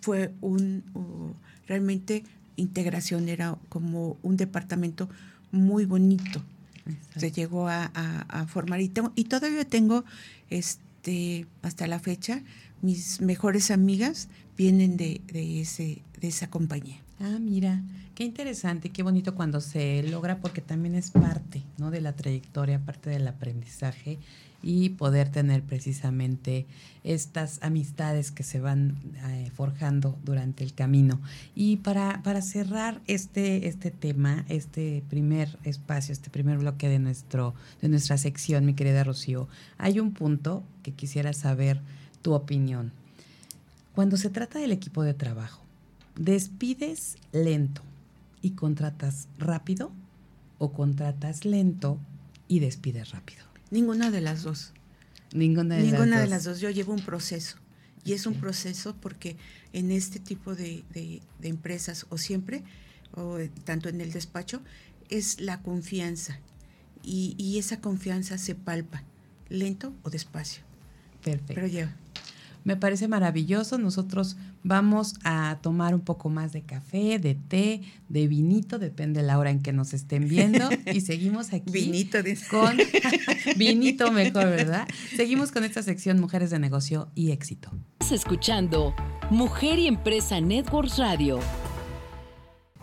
fue 0.00 0.32
un 0.40 0.82
realmente 1.66 2.24
integración 2.56 3.28
era 3.28 3.56
como 3.68 4.16
un 4.22 4.36
departamento 4.36 5.08
muy 5.52 5.84
bonito. 5.84 6.42
Se 7.16 7.32
llegó 7.32 7.68
a, 7.68 8.46
formar. 8.48 8.80
Y, 8.80 8.88
tengo, 8.88 9.12
y 9.16 9.24
todavía 9.24 9.64
tengo 9.64 10.04
este 10.50 11.46
hasta 11.62 11.86
la 11.86 11.98
fecha 11.98 12.42
mis 12.82 13.20
mejores 13.20 13.70
amigas 13.70 14.28
vienen 14.56 14.96
de, 14.96 15.20
de 15.32 15.60
ese 15.60 16.02
de 16.20 16.28
esa 16.28 16.48
compañía 16.48 17.05
Ah, 17.18 17.38
mira, 17.40 17.82
qué 18.14 18.24
interesante, 18.24 18.90
qué 18.90 19.02
bonito 19.02 19.34
cuando 19.34 19.62
se 19.62 20.02
logra 20.02 20.38
porque 20.38 20.60
también 20.60 20.94
es 20.94 21.10
parte, 21.10 21.62
¿no? 21.78 21.90
De 21.90 22.02
la 22.02 22.12
trayectoria, 22.12 22.78
parte 22.78 23.08
del 23.08 23.26
aprendizaje 23.26 24.18
y 24.62 24.90
poder 24.90 25.30
tener 25.30 25.62
precisamente 25.62 26.66
estas 27.04 27.58
amistades 27.62 28.32
que 28.32 28.42
se 28.42 28.60
van 28.60 28.96
eh, 29.28 29.50
forjando 29.54 30.18
durante 30.24 30.62
el 30.62 30.74
camino. 30.74 31.20
Y 31.54 31.76
para, 31.78 32.20
para 32.22 32.42
cerrar 32.42 33.00
este, 33.06 33.68
este 33.68 33.90
tema, 33.90 34.44
este 34.48 35.02
primer 35.08 35.56
espacio, 35.62 36.12
este 36.12 36.28
primer 36.28 36.58
bloque 36.58 36.88
de, 36.88 36.98
nuestro, 36.98 37.54
de 37.80 37.88
nuestra 37.88 38.18
sección, 38.18 38.66
mi 38.66 38.74
querida 38.74 39.04
Rocío, 39.04 39.48
hay 39.78 40.00
un 40.00 40.12
punto 40.12 40.62
que 40.82 40.92
quisiera 40.92 41.32
saber 41.32 41.80
tu 42.20 42.34
opinión. 42.34 42.92
Cuando 43.94 44.16
se 44.16 44.28
trata 44.28 44.58
del 44.58 44.72
equipo 44.72 45.02
de 45.02 45.14
trabajo, 45.14 45.65
¿Despides 46.18 47.16
lento 47.32 47.82
y 48.40 48.52
contratas 48.52 49.28
rápido 49.38 49.92
o 50.58 50.72
contratas 50.72 51.44
lento 51.44 51.98
y 52.48 52.60
despides 52.60 53.10
rápido? 53.10 53.44
Ninguna 53.70 54.10
de 54.10 54.22
las 54.22 54.42
dos. 54.42 54.72
Ninguna 55.34 55.76
de, 55.76 55.82
Ninguna 55.82 56.06
las, 56.06 56.20
de 56.22 56.26
las 56.28 56.44
dos. 56.44 56.60
Yo 56.60 56.70
llevo 56.70 56.94
un 56.94 57.04
proceso. 57.04 57.58
Y 58.02 58.12
es 58.12 58.26
un 58.26 58.34
proceso 58.34 58.96
porque 59.00 59.36
en 59.72 59.90
este 59.90 60.20
tipo 60.20 60.54
de, 60.54 60.84
empresas, 61.42 62.06
o 62.08 62.18
siempre, 62.18 62.62
o 63.12 63.38
tanto 63.64 63.88
en 63.88 64.00
el 64.00 64.12
despacho, 64.12 64.62
es 65.10 65.40
la 65.40 65.60
confianza. 65.60 66.38
Y, 67.02 67.34
y, 67.36 67.58
esa 67.58 67.80
confianza 67.80 68.38
se 68.38 68.54
palpa, 68.54 69.02
lento 69.48 69.92
o 70.02 70.10
despacio. 70.10 70.62
Perfecto. 71.22 71.54
Pero 71.54 71.66
lleva. 71.66 71.96
Me 72.66 72.76
parece 72.76 73.06
maravilloso. 73.06 73.78
Nosotros 73.78 74.36
vamos 74.64 75.14
a 75.22 75.60
tomar 75.62 75.94
un 75.94 76.00
poco 76.00 76.30
más 76.30 76.52
de 76.52 76.62
café, 76.62 77.20
de 77.20 77.36
té, 77.36 77.82
de 78.08 78.26
vinito, 78.26 78.80
depende 78.80 79.20
de 79.20 79.26
la 79.28 79.38
hora 79.38 79.50
en 79.50 79.62
que 79.62 79.72
nos 79.72 79.94
estén 79.94 80.28
viendo. 80.28 80.68
Y 80.92 81.00
seguimos 81.02 81.52
aquí 81.52 81.70
vinito 81.70 82.18
con 82.50 82.76
vinito 83.56 84.10
mejor, 84.10 84.46
¿verdad? 84.46 84.88
Seguimos 85.14 85.52
con 85.52 85.62
esta 85.62 85.80
sección 85.84 86.18
Mujeres 86.18 86.50
de 86.50 86.58
Negocio 86.58 87.08
y 87.14 87.30
Éxito. 87.30 87.70
Estás 88.00 88.10
escuchando 88.10 88.96
Mujer 89.30 89.78
y 89.78 89.86
Empresa 89.86 90.40
Networks 90.40 90.98
Radio. 90.98 91.38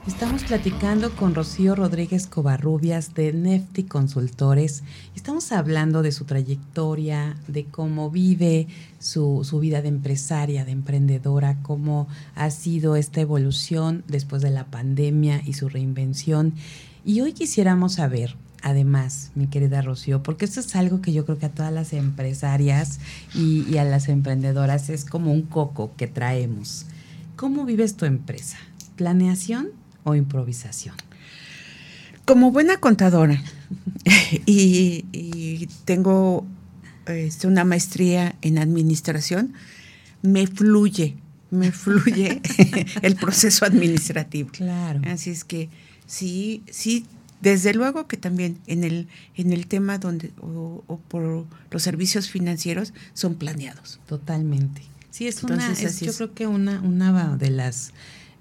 Estamos 0.05 0.43
platicando 0.43 1.15
con 1.15 1.33
Rocío 1.33 1.75
Rodríguez 1.75 2.27
Covarrubias 2.27 3.13
de 3.13 3.31
Nefti 3.31 3.83
Consultores. 3.83 4.83
Estamos 5.15 5.53
hablando 5.53 6.01
de 6.01 6.11
su 6.11 6.25
trayectoria, 6.25 7.37
de 7.47 7.63
cómo 7.63 8.11
vive 8.11 8.67
su, 8.99 9.41
vida 9.61 9.81
de 9.81 9.87
empresaria, 9.87 10.65
de 10.65 10.73
emprendedora, 10.73 11.57
cómo 11.61 12.09
ha 12.35 12.49
sido 12.49 12.97
esta 12.97 13.21
evolución 13.21 14.03
después 14.09 14.41
de 14.41 14.49
la 14.49 14.65
pandemia 14.65 15.41
y 15.45 15.53
su 15.53 15.69
reinvención. 15.69 16.53
Y 17.05 17.21
hoy 17.21 17.31
quisiéramos 17.31 17.93
saber, 17.93 18.35
además, 18.61 19.31
mi 19.35 19.47
querida 19.47 19.81
Rocío, 19.81 20.21
porque 20.21 20.43
esto 20.43 20.59
es 20.59 20.75
algo 20.75 21.01
que 21.01 21.13
yo 21.13 21.23
creo 21.23 21.39
que 21.39 21.45
a 21.45 21.53
todas 21.53 21.71
las 21.71 21.93
empresarias 21.93 22.99
y, 23.33 23.65
y 23.69 23.77
a 23.77 23.85
las 23.85 24.09
emprendedoras 24.09 24.89
es 24.89 25.05
como 25.05 25.31
un 25.31 25.43
coco 25.43 25.93
que 25.95 26.07
traemos. 26.07 26.87
¿Cómo 27.37 27.63
vives 27.63 27.95
tu 27.95 28.03
empresa? 28.03 28.57
¿Planeación? 28.97 29.82
O 30.03 30.15
improvisación? 30.15 30.95
Como 32.25 32.51
buena 32.51 32.77
contadora 32.77 33.41
y, 34.45 35.67
tengo 35.85 36.45
este, 37.05 37.47
una 37.47 37.65
maestría 37.65 38.35
en 38.41 38.57
administración, 38.57 39.53
me 40.21 40.47
fluye, 40.47 41.17
me 41.51 41.71
fluye 41.71 42.41
el 43.01 43.15
proceso 43.15 43.65
administrativo. 43.65 44.49
Claro. 44.51 45.01
Así 45.05 45.31
es 45.31 45.43
que 45.43 45.69
sí, 46.05 46.63
sí, 46.71 47.05
desde 47.41 47.73
luego 47.73 48.07
que 48.07 48.15
también 48.15 48.57
en 48.67 48.85
el, 48.85 49.09
en 49.35 49.51
el 49.51 49.67
tema 49.67 49.97
donde, 49.97 50.31
o, 50.41 50.99
por 51.09 51.45
los 51.71 51.83
servicios 51.83 52.29
financieros 52.29 52.93
son 53.13 53.35
planeados. 53.35 53.99
Totalmente. 54.07 54.81
Sí, 55.11 55.27
es 55.27 55.43
una, 55.43 55.73
yo 55.73 56.13
creo 56.13 56.33
que 56.33 56.47
una, 56.47 56.79
una 56.79 57.35
de 57.35 57.49
las 57.49 57.91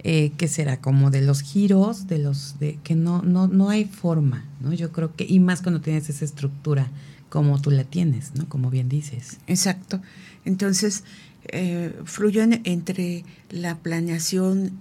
eh, 0.04 0.32
que 0.36 0.48
será 0.48 0.80
como 0.80 1.10
de 1.10 1.22
los 1.22 1.42
giros, 1.42 2.06
de 2.06 2.18
los 2.18 2.58
de 2.58 2.78
que 2.82 2.94
no, 2.94 3.22
no, 3.22 3.48
no 3.48 3.70
hay 3.70 3.84
forma, 3.84 4.44
¿no? 4.60 4.72
Yo 4.72 4.92
creo 4.92 5.14
que, 5.14 5.24
y 5.28 5.38
más 5.40 5.62
cuando 5.62 5.80
tienes 5.80 6.08
esa 6.08 6.24
estructura 6.24 6.90
como 7.28 7.60
tú 7.60 7.70
la 7.70 7.84
tienes, 7.84 8.34
¿no? 8.34 8.48
Como 8.48 8.68
bien 8.70 8.88
dices. 8.88 9.38
Exacto. 9.46 10.02
Entonces, 10.44 11.04
eh, 11.46 11.94
fluyen 12.04 12.60
entre 12.64 13.24
la 13.50 13.78
planeación, 13.78 14.72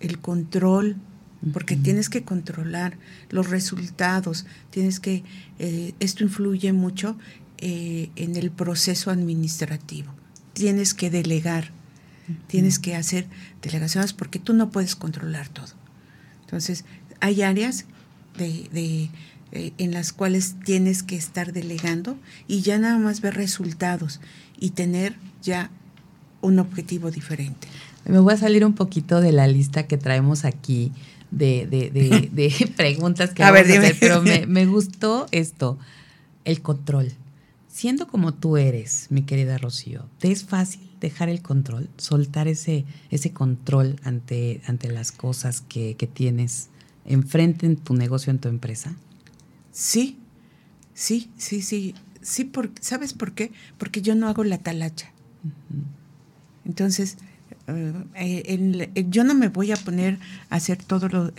el 0.00 0.18
control, 0.18 0.96
porque 1.52 1.76
tienes 1.76 2.08
que 2.08 2.22
controlar 2.22 2.96
los 3.30 3.50
resultados, 3.50 4.46
tienes 4.70 4.98
que, 4.98 5.24
eh, 5.58 5.92
esto 6.00 6.24
influye 6.24 6.72
mucho 6.72 7.16
eh, 7.58 8.10
en 8.16 8.36
el 8.36 8.50
proceso 8.50 9.10
administrativo, 9.10 10.12
tienes 10.52 10.94
que 10.94 11.10
delegar 11.10 11.70
Tienes 12.46 12.78
que 12.78 12.96
hacer 12.96 13.26
delegaciones 13.62 14.12
porque 14.12 14.38
tú 14.38 14.54
no 14.54 14.70
puedes 14.70 14.96
controlar 14.96 15.48
todo. 15.48 15.66
Entonces, 16.42 16.84
hay 17.20 17.42
áreas 17.42 17.86
de, 18.38 19.10
eh, 19.52 19.72
en 19.78 19.92
las 19.92 20.12
cuales 20.12 20.56
tienes 20.64 21.02
que 21.02 21.16
estar 21.16 21.52
delegando 21.52 22.16
y 22.48 22.62
ya 22.62 22.78
nada 22.78 22.98
más 22.98 23.20
ver 23.20 23.34
resultados 23.34 24.20
y 24.58 24.70
tener 24.70 25.16
ya 25.42 25.70
un 26.40 26.58
objetivo 26.58 27.10
diferente. 27.10 27.68
Me 28.06 28.18
voy 28.18 28.34
a 28.34 28.36
salir 28.36 28.64
un 28.64 28.74
poquito 28.74 29.20
de 29.20 29.32
la 29.32 29.46
lista 29.46 29.86
que 29.86 29.96
traemos 29.96 30.44
aquí 30.44 30.92
de, 31.30 31.66
de, 31.66 32.72
preguntas 32.76 33.30
que 33.30 33.42
a 33.42 33.50
vamos 33.50 33.68
a 33.68 33.78
hacer, 33.78 33.96
pero 33.98 34.22
me, 34.22 34.46
me 34.46 34.66
gustó 34.66 35.26
esto, 35.30 35.78
el 36.44 36.60
control. 36.60 37.12
Siendo 37.74 38.06
como 38.06 38.32
tú 38.32 38.56
eres, 38.56 39.08
mi 39.10 39.22
querida 39.22 39.58
Rocío, 39.58 40.08
¿te 40.20 40.30
es 40.30 40.44
fácil 40.44 40.88
dejar 41.00 41.28
el 41.28 41.42
control, 41.42 41.90
soltar 41.96 42.46
ese, 42.46 42.84
ese 43.10 43.32
control 43.32 43.98
ante, 44.04 44.62
ante 44.68 44.92
las 44.92 45.10
cosas 45.10 45.60
que, 45.60 45.96
tienes 46.14 46.68
enfrente 47.04 47.66
en 47.66 47.74
tu 47.74 47.94
negocio, 47.94 48.30
en 48.30 48.38
tu 48.38 48.48
empresa? 48.48 48.94
Sí, 49.72 50.20
sí, 50.94 51.32
sí, 51.36 51.62
sí. 51.62 51.96
Sí, 52.22 52.48
¿sabes 52.80 53.12
por 53.12 53.32
qué? 53.32 53.50
Porque 53.76 54.02
yo 54.02 54.14
no 54.14 54.28
hago 54.28 54.44
la 54.44 54.58
talacha. 54.58 55.10
Entonces, 56.64 57.16
eh, 58.14 59.06
yo 59.10 59.24
no 59.24 59.34
me 59.34 59.48
voy 59.48 59.72
a 59.72 59.76
poner 59.76 60.20
a 60.48 60.56
hacer 60.56 60.80
todo 60.80 61.08
lo, 61.08 61.32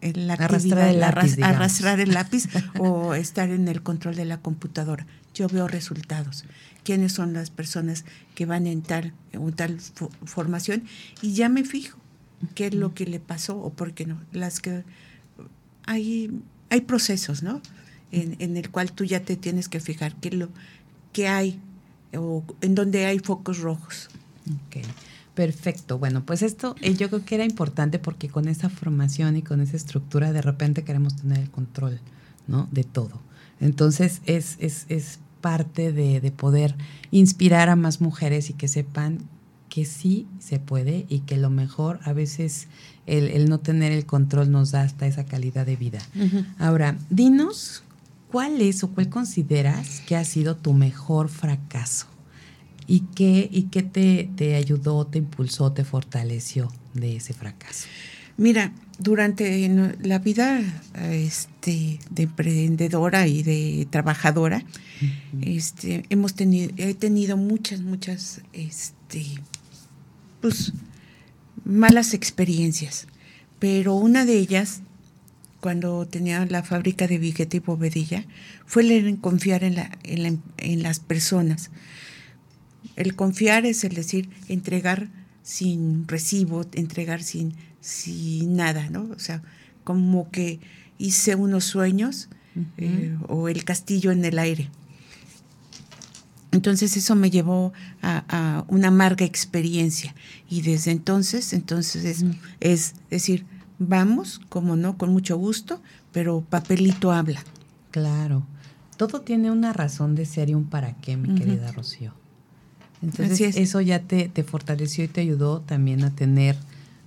la 0.00 0.34
arrastrar 0.34 0.88
el 0.88 1.00
lápiz, 1.00 1.36
arrastrar 1.42 2.00
el 2.00 2.14
lápiz 2.14 2.48
o 2.78 3.14
estar 3.14 3.50
en 3.50 3.68
el 3.68 3.82
control 3.82 4.16
de 4.16 4.24
la 4.24 4.38
computadora. 4.38 5.06
Yo 5.34 5.48
veo 5.48 5.68
resultados. 5.68 6.44
¿Quiénes 6.84 7.12
son 7.12 7.32
las 7.32 7.50
personas 7.50 8.04
que 8.34 8.46
van 8.46 8.66
en 8.66 8.82
tal, 8.82 9.12
en 9.32 9.52
tal 9.52 9.78
formación? 10.24 10.84
Y 11.20 11.34
ya 11.34 11.48
me 11.48 11.64
fijo 11.64 11.98
qué 12.54 12.68
es 12.68 12.74
lo 12.74 12.94
que 12.94 13.06
le 13.06 13.20
pasó 13.20 13.58
o 13.58 13.70
por 13.70 13.92
qué 13.92 14.06
no. 14.06 14.20
Las 14.32 14.60
que 14.60 14.84
hay, 15.86 16.30
hay 16.70 16.80
procesos, 16.82 17.42
¿no? 17.42 17.60
En, 18.10 18.36
en 18.38 18.56
el 18.56 18.70
cual 18.70 18.92
tú 18.92 19.04
ya 19.04 19.20
te 19.20 19.36
tienes 19.36 19.68
que 19.68 19.80
fijar 19.80 20.14
qué, 20.16 20.30
lo, 20.30 20.48
qué 21.12 21.28
hay 21.28 21.60
o 22.14 22.44
en 22.60 22.74
donde 22.74 23.06
hay 23.06 23.18
focos 23.18 23.58
rojos. 23.58 24.08
Okay. 24.68 24.82
Perfecto. 25.38 26.00
Bueno, 26.00 26.26
pues 26.26 26.42
esto 26.42 26.74
eh, 26.80 26.94
yo 26.94 27.08
creo 27.10 27.24
que 27.24 27.36
era 27.36 27.44
importante 27.44 28.00
porque 28.00 28.28
con 28.28 28.48
esa 28.48 28.68
formación 28.68 29.36
y 29.36 29.42
con 29.42 29.60
esa 29.60 29.76
estructura 29.76 30.32
de 30.32 30.42
repente 30.42 30.82
queremos 30.82 31.14
tener 31.14 31.38
el 31.38 31.48
control, 31.48 32.00
¿no? 32.48 32.66
De 32.72 32.82
todo. 32.82 33.20
Entonces 33.60 34.20
es, 34.26 34.56
es, 34.58 34.86
es 34.88 35.20
parte 35.40 35.92
de, 35.92 36.20
de, 36.20 36.32
poder 36.32 36.74
inspirar 37.12 37.68
a 37.68 37.76
más 37.76 38.00
mujeres 38.00 38.50
y 38.50 38.54
que 38.54 38.66
sepan 38.66 39.20
que 39.68 39.84
sí 39.84 40.26
se 40.40 40.58
puede 40.58 41.06
y 41.08 41.20
que 41.20 41.36
lo 41.36 41.50
mejor 41.50 42.00
a 42.02 42.12
veces 42.12 42.66
el, 43.06 43.28
el 43.28 43.48
no 43.48 43.60
tener 43.60 43.92
el 43.92 44.06
control 44.06 44.50
nos 44.50 44.72
da 44.72 44.82
hasta 44.82 45.06
esa 45.06 45.24
calidad 45.24 45.66
de 45.66 45.76
vida. 45.76 46.00
Ahora, 46.58 46.98
dinos 47.10 47.84
cuál 48.32 48.60
es 48.60 48.82
o 48.82 48.88
cuál 48.88 49.08
consideras 49.08 50.00
que 50.00 50.16
ha 50.16 50.24
sido 50.24 50.56
tu 50.56 50.72
mejor 50.72 51.28
fracaso 51.28 52.08
¿Y 52.88 53.00
qué, 53.14 53.48
y 53.52 53.64
qué 53.64 53.82
te, 53.82 54.30
te 54.34 54.56
ayudó, 54.56 55.06
te 55.06 55.18
impulsó, 55.18 55.70
te 55.72 55.84
fortaleció 55.84 56.72
de 56.94 57.16
ese 57.16 57.34
fracaso? 57.34 57.86
Mira, 58.38 58.72
durante 58.98 59.68
la 60.00 60.18
vida 60.20 60.60
este, 61.10 61.98
de 62.08 62.22
emprendedora 62.22 63.26
y 63.26 63.42
de 63.42 63.86
trabajadora, 63.90 64.64
este, 65.42 66.04
hemos 66.08 66.34
tenido, 66.34 66.72
he 66.76 66.94
tenido 66.94 67.36
muchas, 67.36 67.80
muchas, 67.80 68.40
este, 68.52 69.24
pues, 70.40 70.72
malas 71.64 72.14
experiencias. 72.14 73.06
Pero 73.58 73.94
una 73.94 74.24
de 74.24 74.38
ellas, 74.38 74.82
cuando 75.60 76.06
tenía 76.06 76.46
la 76.46 76.62
fábrica 76.62 77.06
de 77.06 77.18
billete 77.18 77.58
y 77.58 77.60
bovedilla, 77.60 78.24
fue 78.66 78.82
el 78.82 79.18
confiar 79.18 79.62
en, 79.64 79.74
la, 79.74 79.90
en, 80.04 80.22
la, 80.22 80.32
en 80.58 80.82
las 80.82 81.00
personas. 81.00 81.70
El 82.98 83.14
confiar 83.14 83.64
es 83.64 83.84
el 83.84 83.94
decir, 83.94 84.28
entregar 84.48 85.08
sin 85.42 86.06
recibo, 86.08 86.66
entregar 86.72 87.22
sin, 87.22 87.54
sin 87.80 88.56
nada, 88.56 88.90
¿no? 88.90 89.08
O 89.14 89.18
sea, 89.20 89.40
como 89.84 90.30
que 90.30 90.58
hice 90.98 91.36
unos 91.36 91.64
sueños 91.64 92.28
eh, 92.76 93.16
o 93.28 93.48
el 93.48 93.64
castillo 93.64 94.10
en 94.10 94.24
el 94.24 94.38
aire. 94.38 94.68
Entonces 96.50 96.96
eso 96.96 97.14
me 97.14 97.30
llevó 97.30 97.72
a, 98.02 98.64
una 98.66 98.88
amarga 98.88 99.24
experiencia 99.24 100.12
y 100.50 100.62
desde 100.62 100.90
entonces, 100.90 101.52
entonces 101.52 102.04
es, 102.04 102.24
es, 102.58 102.94
decir, 103.10 103.46
vamos, 103.78 104.40
como 104.48 104.74
no, 104.74 104.98
con 104.98 105.12
mucho 105.12 105.36
gusto, 105.36 105.80
pero 106.10 106.40
papelito 106.40 107.12
habla. 107.12 107.44
Claro, 107.92 108.44
todo 108.96 109.20
tiene 109.20 109.52
una 109.52 109.72
razón 109.72 110.16
de 110.16 110.26
ser 110.26 110.50
y 110.50 110.54
un 110.54 110.64
para 110.64 110.94
qué, 110.96 111.16
mi 111.16 111.36
querida 111.36 111.70
Rocío. 111.70 112.17
Entonces 113.02 113.56
eso 113.56 113.80
ya 113.80 114.00
te, 114.00 114.28
te, 114.28 114.42
fortaleció 114.42 115.04
y 115.04 115.08
te 115.08 115.20
ayudó 115.20 115.60
también 115.60 116.02
a 116.04 116.10
tener 116.10 116.56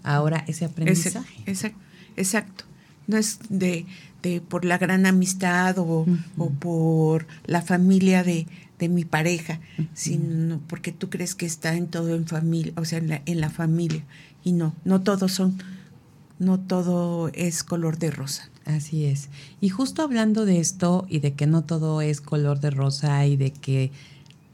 ahora 0.03 0.43
ese 0.47 0.65
aprendizaje. 0.65 1.35
Exacto, 1.45 1.83
exacto. 2.15 2.63
No 3.07 3.17
es 3.17 3.39
de, 3.49 3.85
de 4.21 4.41
por 4.41 4.63
la 4.63 4.77
gran 4.77 5.05
amistad 5.05 5.77
o, 5.79 6.05
o 6.37 6.49
por 6.51 7.27
la 7.45 7.61
familia 7.61 8.23
de, 8.23 8.47
de 8.81 8.89
mi 8.89 9.05
pareja, 9.05 9.59
sino 9.93 10.59
porque 10.67 10.91
tú 10.91 11.09
crees 11.09 11.35
que 11.35 11.45
está 11.45 11.75
en 11.75 11.87
todo 11.87 12.15
en 12.15 12.25
familia, 12.25 12.73
o 12.77 12.83
sea, 12.83 12.97
en 12.97 13.09
la, 13.09 13.21
en 13.25 13.39
la 13.39 13.51
familia. 13.51 14.03
Y 14.43 14.53
no, 14.53 14.75
no 14.85 15.01
todos 15.01 15.31
son, 15.31 15.61
no 16.39 16.59
todo 16.59 17.29
es 17.35 17.63
color 17.63 17.99
de 17.99 18.09
rosa. 18.09 18.49
Así 18.65 19.05
es. 19.05 19.29
Y 19.59 19.69
justo 19.69 20.01
hablando 20.01 20.45
de 20.45 20.59
esto 20.59 21.05
y 21.09 21.19
de 21.19 21.33
que 21.33 21.45
no 21.45 21.63
todo 21.63 22.01
es 22.01 22.21
color 22.21 22.59
de 22.59 22.71
rosa 22.71 23.25
y 23.27 23.37
de 23.37 23.51
que 23.51 23.91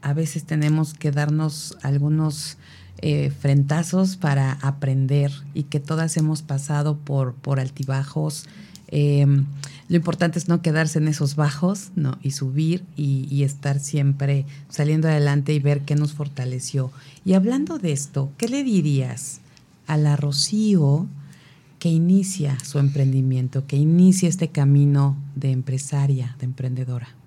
a 0.02 0.12
veces 0.12 0.44
tenemos 0.44 0.94
que 0.94 1.10
darnos 1.10 1.76
algunos 1.82 2.56
eh, 3.00 3.30
frentazos 3.30 4.16
para 4.16 4.52
aprender 4.54 5.30
y 5.54 5.64
que 5.64 5.78
todas 5.78 6.16
hemos 6.16 6.42
pasado 6.42 6.96
por, 6.96 7.34
por 7.34 7.60
altibajos. 7.60 8.46
Em, 8.88 9.46
lo 9.88 9.96
importante 9.96 10.38
es 10.38 10.48
no 10.48 10.62
quedarse 10.62 10.98
en 10.98 11.06
esos 11.06 11.36
bajos 11.36 11.90
¿no? 11.94 12.18
y 12.22 12.32
subir 12.32 12.84
y, 12.96 13.28
y, 13.30 13.44
estar 13.44 13.78
siempre 13.78 14.46
saliendo 14.68 15.06
adelante 15.06 15.52
y 15.52 15.60
ver 15.60 15.82
qué 15.82 15.94
nos 15.94 16.12
fortaleció. 16.12 16.90
Y 17.24 17.34
hablando 17.34 17.78
de 17.78 17.92
esto, 17.92 18.32
¿qué 18.36 18.48
le 18.48 18.64
dirías 18.64 19.40
a 19.86 19.96
la 19.96 20.16
Rocío 20.16 21.06
que 21.78 21.90
inicia 21.90 22.58
su 22.64 22.80
emprendimiento, 22.80 23.66
que 23.66 23.76
inicia 23.76 24.28
este 24.28 24.48
camino 24.48 25.16
de 25.36 25.52
empresaria, 25.52 26.34
de 26.40 26.46
emprendedora? 26.46 27.17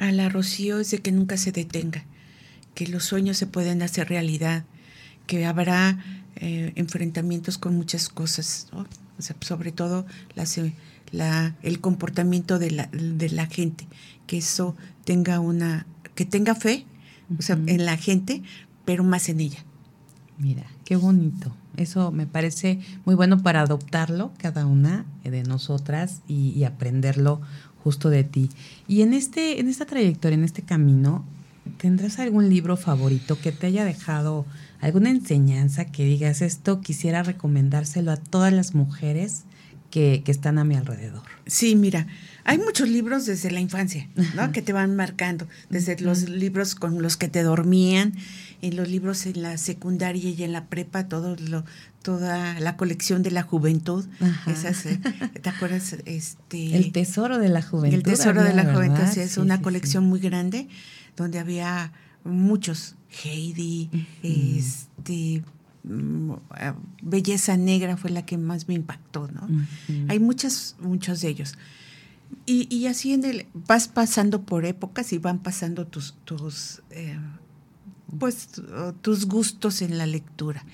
A 0.00 0.10
la 0.12 0.28
Rocío 0.30 0.80
es 0.80 0.90
de 0.90 0.98
que 0.98 1.12
nunca 1.12 1.36
se 1.36 1.52
detenga, 1.52 2.04
que 2.74 2.86
los 2.86 3.04
sueños 3.04 3.36
se 3.36 3.46
pueden 3.46 3.82
hacer 3.82 4.08
realidad, 4.08 4.64
que 5.26 5.44
habrá 5.44 6.02
eh, 6.36 6.72
enfrentamientos 6.74 7.58
con 7.58 7.76
muchas 7.76 8.08
cosas, 8.08 8.68
sobre 9.40 9.72
todo 9.72 10.06
la, 11.12 11.54
el 11.62 11.80
comportamiento 11.80 12.58
de 12.58 12.70
la, 12.70 12.86
de 12.86 13.28
la 13.28 13.46
gente, 13.46 13.86
que 14.26 14.38
eso 14.38 14.74
tenga 15.04 15.38
una, 15.38 15.86
que 16.14 16.24
tenga 16.24 16.54
fe 16.54 16.86
en 17.66 17.84
la 17.84 17.98
gente, 17.98 18.42
pero 18.86 19.04
más 19.04 19.28
en 19.28 19.40
ella. 19.40 19.62
Mira, 20.38 20.64
qué 20.86 20.96
bonito. 20.96 21.54
Eso 21.80 22.12
me 22.12 22.26
parece 22.26 22.78
muy 23.06 23.14
bueno 23.14 23.42
para 23.42 23.62
adoptarlo 23.62 24.32
cada 24.36 24.66
una 24.66 25.06
de 25.24 25.42
nosotras 25.44 26.20
y, 26.28 26.50
y 26.50 26.64
aprenderlo 26.64 27.40
justo 27.82 28.10
de 28.10 28.22
ti. 28.22 28.50
Y 28.86 29.00
en, 29.00 29.14
este, 29.14 29.60
en 29.60 29.68
esta 29.68 29.86
trayectoria, 29.86 30.36
en 30.36 30.44
este 30.44 30.60
camino, 30.60 31.24
¿tendrás 31.78 32.18
algún 32.18 32.50
libro 32.50 32.76
favorito 32.76 33.38
que 33.40 33.50
te 33.50 33.66
haya 33.66 33.86
dejado 33.86 34.44
alguna 34.80 35.08
enseñanza 35.08 35.86
que 35.86 36.04
digas 36.04 36.42
esto 36.42 36.82
quisiera 36.82 37.22
recomendárselo 37.22 38.12
a 38.12 38.18
todas 38.18 38.52
las 38.52 38.74
mujeres 38.74 39.44
que, 39.90 40.22
que 40.24 40.32
están 40.32 40.58
a 40.58 40.64
mi 40.64 40.76
alrededor? 40.76 41.22
Sí, 41.46 41.76
mira, 41.76 42.06
hay 42.44 42.58
muchos 42.58 42.88
libros 42.88 43.26
desde 43.26 43.50
la 43.50 43.60
infancia, 43.60 44.08
¿no? 44.34 44.52
Que 44.52 44.62
te 44.62 44.72
van 44.72 44.96
marcando, 44.96 45.46
desde 45.68 45.98
los 46.00 46.28
libros 46.28 46.74
con 46.74 47.02
los 47.02 47.16
que 47.16 47.28
te 47.28 47.42
dormían, 47.42 48.14
en 48.62 48.76
los 48.76 48.88
libros 48.88 49.26
en 49.26 49.42
la 49.42 49.58
secundaria 49.58 50.30
y 50.30 50.42
en 50.42 50.52
la 50.52 50.66
prepa, 50.66 51.08
todo 51.08 51.36
lo, 51.36 51.64
toda 52.02 52.58
la 52.60 52.76
colección 52.76 53.22
de 53.22 53.30
la 53.30 53.42
juventud. 53.42 54.06
Esas, 54.46 54.86
eh, 54.86 55.00
¿Te 55.42 55.48
acuerdas? 55.48 55.96
Este, 56.04 56.76
el 56.76 56.92
tesoro 56.92 57.38
de 57.38 57.48
la 57.48 57.62
juventud. 57.62 57.96
El 57.96 58.02
tesoro 58.02 58.42
de 58.42 58.54
la 58.54 58.72
juventud, 58.72 59.02
sí, 59.12 59.20
es 59.20 59.36
una 59.36 59.60
colección 59.60 60.04
muy 60.04 60.20
grande 60.20 60.68
donde 61.16 61.38
había 61.38 61.92
muchos. 62.24 62.96
Heidi, 63.24 63.90
este, 64.22 65.42
Belleza 65.82 67.56
Negra 67.56 67.96
fue 67.96 68.10
la 68.10 68.24
que 68.26 68.38
más 68.38 68.68
me 68.68 68.74
impactó, 68.74 69.28
¿no? 69.28 69.48
Hay 70.08 70.18
muchos, 70.18 70.76
muchos 70.80 71.20
de 71.20 71.28
ellos. 71.28 71.54
Y, 72.46 72.72
y, 72.74 72.86
así 72.86 73.12
en 73.12 73.24
el, 73.24 73.46
vas 73.54 73.88
pasando 73.88 74.42
por 74.42 74.64
épocas 74.64 75.12
y 75.12 75.18
van 75.18 75.40
pasando 75.40 75.86
tus, 75.86 76.14
tus, 76.24 76.80
eh, 76.90 77.18
pues, 78.18 78.48
tus 79.02 79.26
gustos 79.26 79.82
en 79.82 79.98
la 79.98 80.06
lectura. 80.06 80.64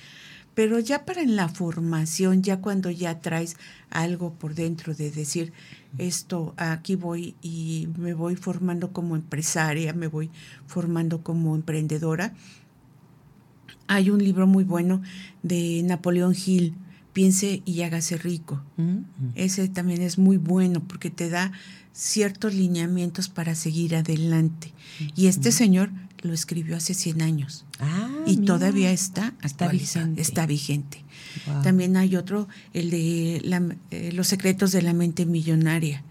Pero 0.55 0.79
ya 0.79 1.05
para 1.05 1.21
en 1.21 1.37
la 1.37 1.49
formación, 1.49 2.43
ya 2.43 2.61
cuando 2.61 2.91
ya 2.91 3.21
traes 3.21 3.57
algo 3.91 4.33
por 4.33 4.55
dentro 4.55 4.95
de 4.95 5.11
decir, 5.11 5.53
esto, 5.99 6.55
aquí 6.57 6.95
voy 6.97 7.35
y 7.43 7.89
me 7.99 8.15
voy 8.15 8.37
formando 8.37 8.91
como 8.91 9.17
empresaria, 9.17 9.93
me 9.93 10.07
voy 10.07 10.31
formando 10.67 11.23
como 11.23 11.55
emprendedora, 11.55 12.35
hay 13.89 14.11
un 14.11 14.23
libro 14.23 14.47
muy 14.47 14.65
bueno 14.65 15.03
de 15.43 15.83
Napoleón 15.85 16.35
Hill, 16.35 16.75
Piense 17.13 17.63
y 17.65 17.81
hágase 17.81 18.19
rico. 18.19 18.63
Mm. 18.77 18.99
Ese 19.37 19.69
también 19.69 20.03
es 20.03 20.19
muy 20.19 20.37
bueno 20.37 20.83
porque 20.87 21.09
te 21.09 21.31
da 21.31 21.51
ciertos 21.95 22.55
lineamientos 22.55 23.31
para 23.31 23.55
seguir 23.55 23.97
adelante. 23.97 24.75
Y 25.15 25.29
este 25.29 25.51
señor 25.51 25.91
lo 26.21 26.35
escribió 26.35 26.77
hace 26.77 26.93
100 26.93 27.23
años 27.23 27.65
ah, 27.81 28.11
y 28.27 28.39
todavía 28.39 28.93
está 28.93 29.33
está 29.43 29.69
vigente. 29.69 30.21
Está 30.21 30.45
vigente. 30.45 31.05
También 31.63 31.97
hay 31.97 32.17
otro, 32.17 32.49
el 32.75 32.91
de 32.91 33.37
eh, 33.91 34.13
Los 34.13 34.29
secretos 34.29 34.73
de 34.73 34.83
la 34.83 34.93
mente 34.93 35.27
millonaria, 35.27 36.03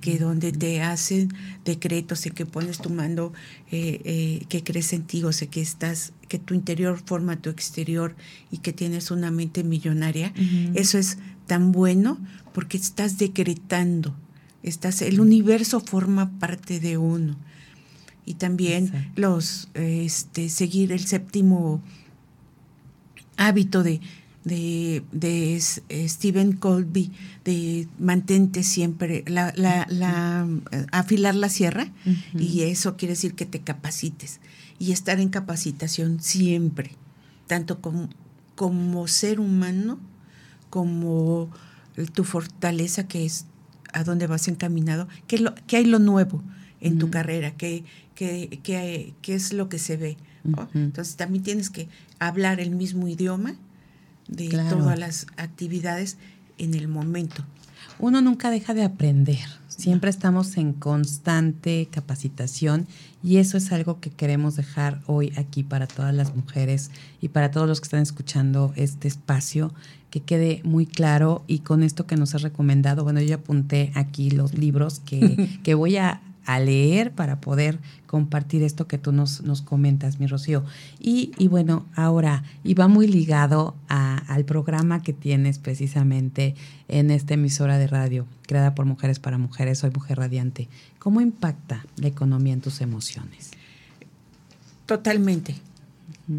que 0.00 0.18
donde 0.18 0.52
te 0.52 0.82
hacen 0.82 1.32
decretos 1.64 2.24
en 2.26 2.32
que 2.32 2.46
pones 2.46 2.78
tu 2.78 2.90
mando 2.90 3.32
eh, 3.70 4.00
eh, 4.04 4.44
que 4.48 4.62
crees 4.62 4.92
en 4.92 5.04
ti, 5.04 5.22
o 5.24 5.32
sea, 5.32 5.48
que 5.48 5.60
estás, 5.60 6.12
que 6.28 6.38
tu 6.38 6.54
interior 6.54 7.02
forma 7.04 7.40
tu 7.40 7.50
exterior 7.50 8.14
y 8.50 8.58
que 8.58 8.72
tienes 8.72 9.10
una 9.10 9.30
mente 9.30 9.64
millonaria, 9.64 10.32
eso 10.74 10.98
es 10.98 11.18
tan 11.46 11.72
bueno 11.72 12.18
porque 12.52 12.76
estás 12.76 13.18
decretando, 13.18 14.14
estás, 14.62 15.02
el 15.02 15.20
universo 15.20 15.80
forma 15.80 16.38
parte 16.38 16.80
de 16.80 16.98
uno. 16.98 17.36
Y 18.26 18.34
también 18.34 19.10
los 19.16 19.70
este, 19.72 20.50
seguir 20.50 20.92
el 20.92 21.06
séptimo 21.06 21.82
hábito 23.38 23.82
de, 23.82 24.00
de, 24.44 25.02
de 25.12 25.58
Stephen 26.08 26.52
Colby, 26.52 27.10
de 27.44 27.88
mantente 27.98 28.62
siempre, 28.62 29.24
la, 29.26 29.54
la, 29.56 29.86
la 29.88 30.46
afilar 30.92 31.34
la 31.34 31.48
sierra, 31.48 31.90
y 32.34 32.62
eso 32.62 32.98
quiere 32.98 33.14
decir 33.14 33.32
que 33.34 33.46
te 33.46 33.60
capacites 33.60 34.40
y 34.78 34.92
estar 34.92 35.20
en 35.20 35.28
capacitación 35.28 36.20
siempre, 36.20 36.92
tanto 37.46 37.80
como, 37.80 38.08
como 38.54 39.08
ser 39.08 39.40
humano, 39.40 39.98
como 40.70 41.50
tu 42.14 42.24
fortaleza 42.24 43.08
que 43.08 43.24
es 43.24 43.46
a 43.92 44.04
dónde 44.04 44.26
vas 44.26 44.48
encaminado, 44.48 45.08
qué, 45.26 45.38
lo, 45.38 45.54
hay 45.72 45.84
lo 45.84 45.98
nuevo 45.98 46.42
en 46.80 46.98
tu 46.98 47.10
carrera, 47.10 47.52
qué, 47.56 47.84
qué, 48.14 48.60
qué, 48.62 49.34
es 49.34 49.52
lo 49.52 49.68
que 49.68 49.78
se 49.78 49.96
ve. 49.96 50.16
Entonces 50.74 51.16
también 51.16 51.42
tienes 51.42 51.70
que 51.70 51.88
hablar 52.18 52.60
el 52.60 52.70
mismo 52.70 53.08
idioma 53.08 53.56
de 54.28 54.48
todas 54.70 54.98
las 54.98 55.26
actividades 55.36 56.16
en 56.58 56.74
el 56.74 56.88
momento. 56.88 57.44
Uno 57.98 58.20
nunca 58.20 58.50
deja 58.50 58.74
de 58.74 58.84
aprender, 58.84 59.46
siempre 59.78 60.10
estamos 60.10 60.56
en 60.56 60.72
constante 60.72 61.88
capacitación 61.90 62.86
y 63.22 63.36
eso 63.36 63.56
es 63.56 63.72
algo 63.72 64.00
que 64.00 64.10
queremos 64.10 64.56
dejar 64.56 65.00
hoy 65.06 65.32
aquí 65.36 65.62
para 65.62 65.86
todas 65.86 66.12
las 66.12 66.34
mujeres 66.34 66.90
y 67.20 67.28
para 67.28 67.52
todos 67.52 67.68
los 67.68 67.80
que 67.80 67.84
están 67.84 68.02
escuchando 68.02 68.72
este 68.76 69.06
espacio, 69.06 69.72
que 70.10 70.20
quede 70.20 70.60
muy 70.64 70.84
claro 70.84 71.44
y 71.46 71.60
con 71.60 71.84
esto 71.84 72.06
que 72.06 72.16
nos 72.16 72.34
has 72.34 72.42
recomendado, 72.42 73.04
bueno, 73.04 73.20
yo 73.20 73.36
apunté 73.36 73.92
aquí 73.94 74.30
los 74.30 74.58
libros 74.58 75.00
que, 75.00 75.58
que 75.62 75.74
voy 75.74 75.96
a 75.96 76.20
a 76.48 76.58
leer 76.60 77.12
para 77.12 77.42
poder 77.42 77.78
compartir 78.06 78.62
esto 78.62 78.88
que 78.88 78.96
tú 78.96 79.12
nos, 79.12 79.42
nos 79.42 79.60
comentas, 79.60 80.18
mi 80.18 80.26
Rocío. 80.26 80.64
Y, 80.98 81.30
y 81.36 81.46
bueno, 81.46 81.84
ahora, 81.94 82.42
y 82.64 82.72
va 82.72 82.88
muy 82.88 83.06
ligado 83.06 83.76
al 83.88 84.46
programa 84.46 85.02
que 85.02 85.12
tienes 85.12 85.58
precisamente 85.58 86.54
en 86.88 87.10
esta 87.10 87.34
emisora 87.34 87.76
de 87.76 87.86
radio, 87.86 88.26
creada 88.46 88.74
por 88.74 88.86
Mujeres 88.86 89.18
para 89.18 89.36
Mujeres, 89.36 89.80
Soy 89.80 89.90
Mujer 89.90 90.16
Radiante. 90.16 90.68
¿Cómo 90.98 91.20
impacta 91.20 91.84
la 91.96 92.08
economía 92.08 92.54
en 92.54 92.62
tus 92.62 92.80
emociones? 92.80 93.50
Totalmente. 94.86 95.54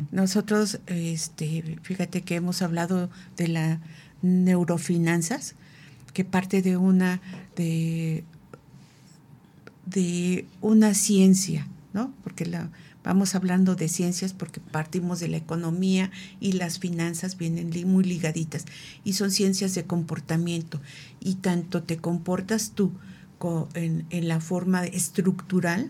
Nosotros, 0.10 0.80
este, 0.88 1.78
fíjate 1.84 2.24
que 2.24 2.34
hemos 2.34 2.63
hablado 2.63 3.12
de 3.38 3.48
la 3.48 3.80
neurofinanzas, 4.24 5.54
que 6.13 6.26
parte 6.26 6.63
de 6.63 6.78
una 6.78 7.22
de 7.56 8.24
de 9.89 10.45
una 10.62 10.93
ciencia, 10.93 11.67
¿no? 11.93 12.13
Porque 12.23 12.45
la, 12.45 12.69
vamos 13.04 13.36
hablando 13.36 13.75
de 13.75 13.88
ciencias 13.88 14.34
porque 14.34 14.60
partimos 14.60 15.19
de 15.19 15.30
la 15.30 15.38
economía 15.38 16.12
y 16.39 16.54
las 16.54 16.80
finanzas 16.80 17.38
vienen 17.38 17.71
muy 17.88 18.04
ligaditas 18.04 18.65
y 19.04 19.13
son 19.13 19.32
ciencias 19.32 19.73
de 19.75 19.86
comportamiento 19.86 20.82
y 21.19 21.36
tanto 21.36 21.84
te 21.84 21.97
comportas 21.97 22.71
tú 22.71 22.91
en, 23.73 24.28
la 24.28 24.41
forma 24.41 24.86
estructural 24.86 25.89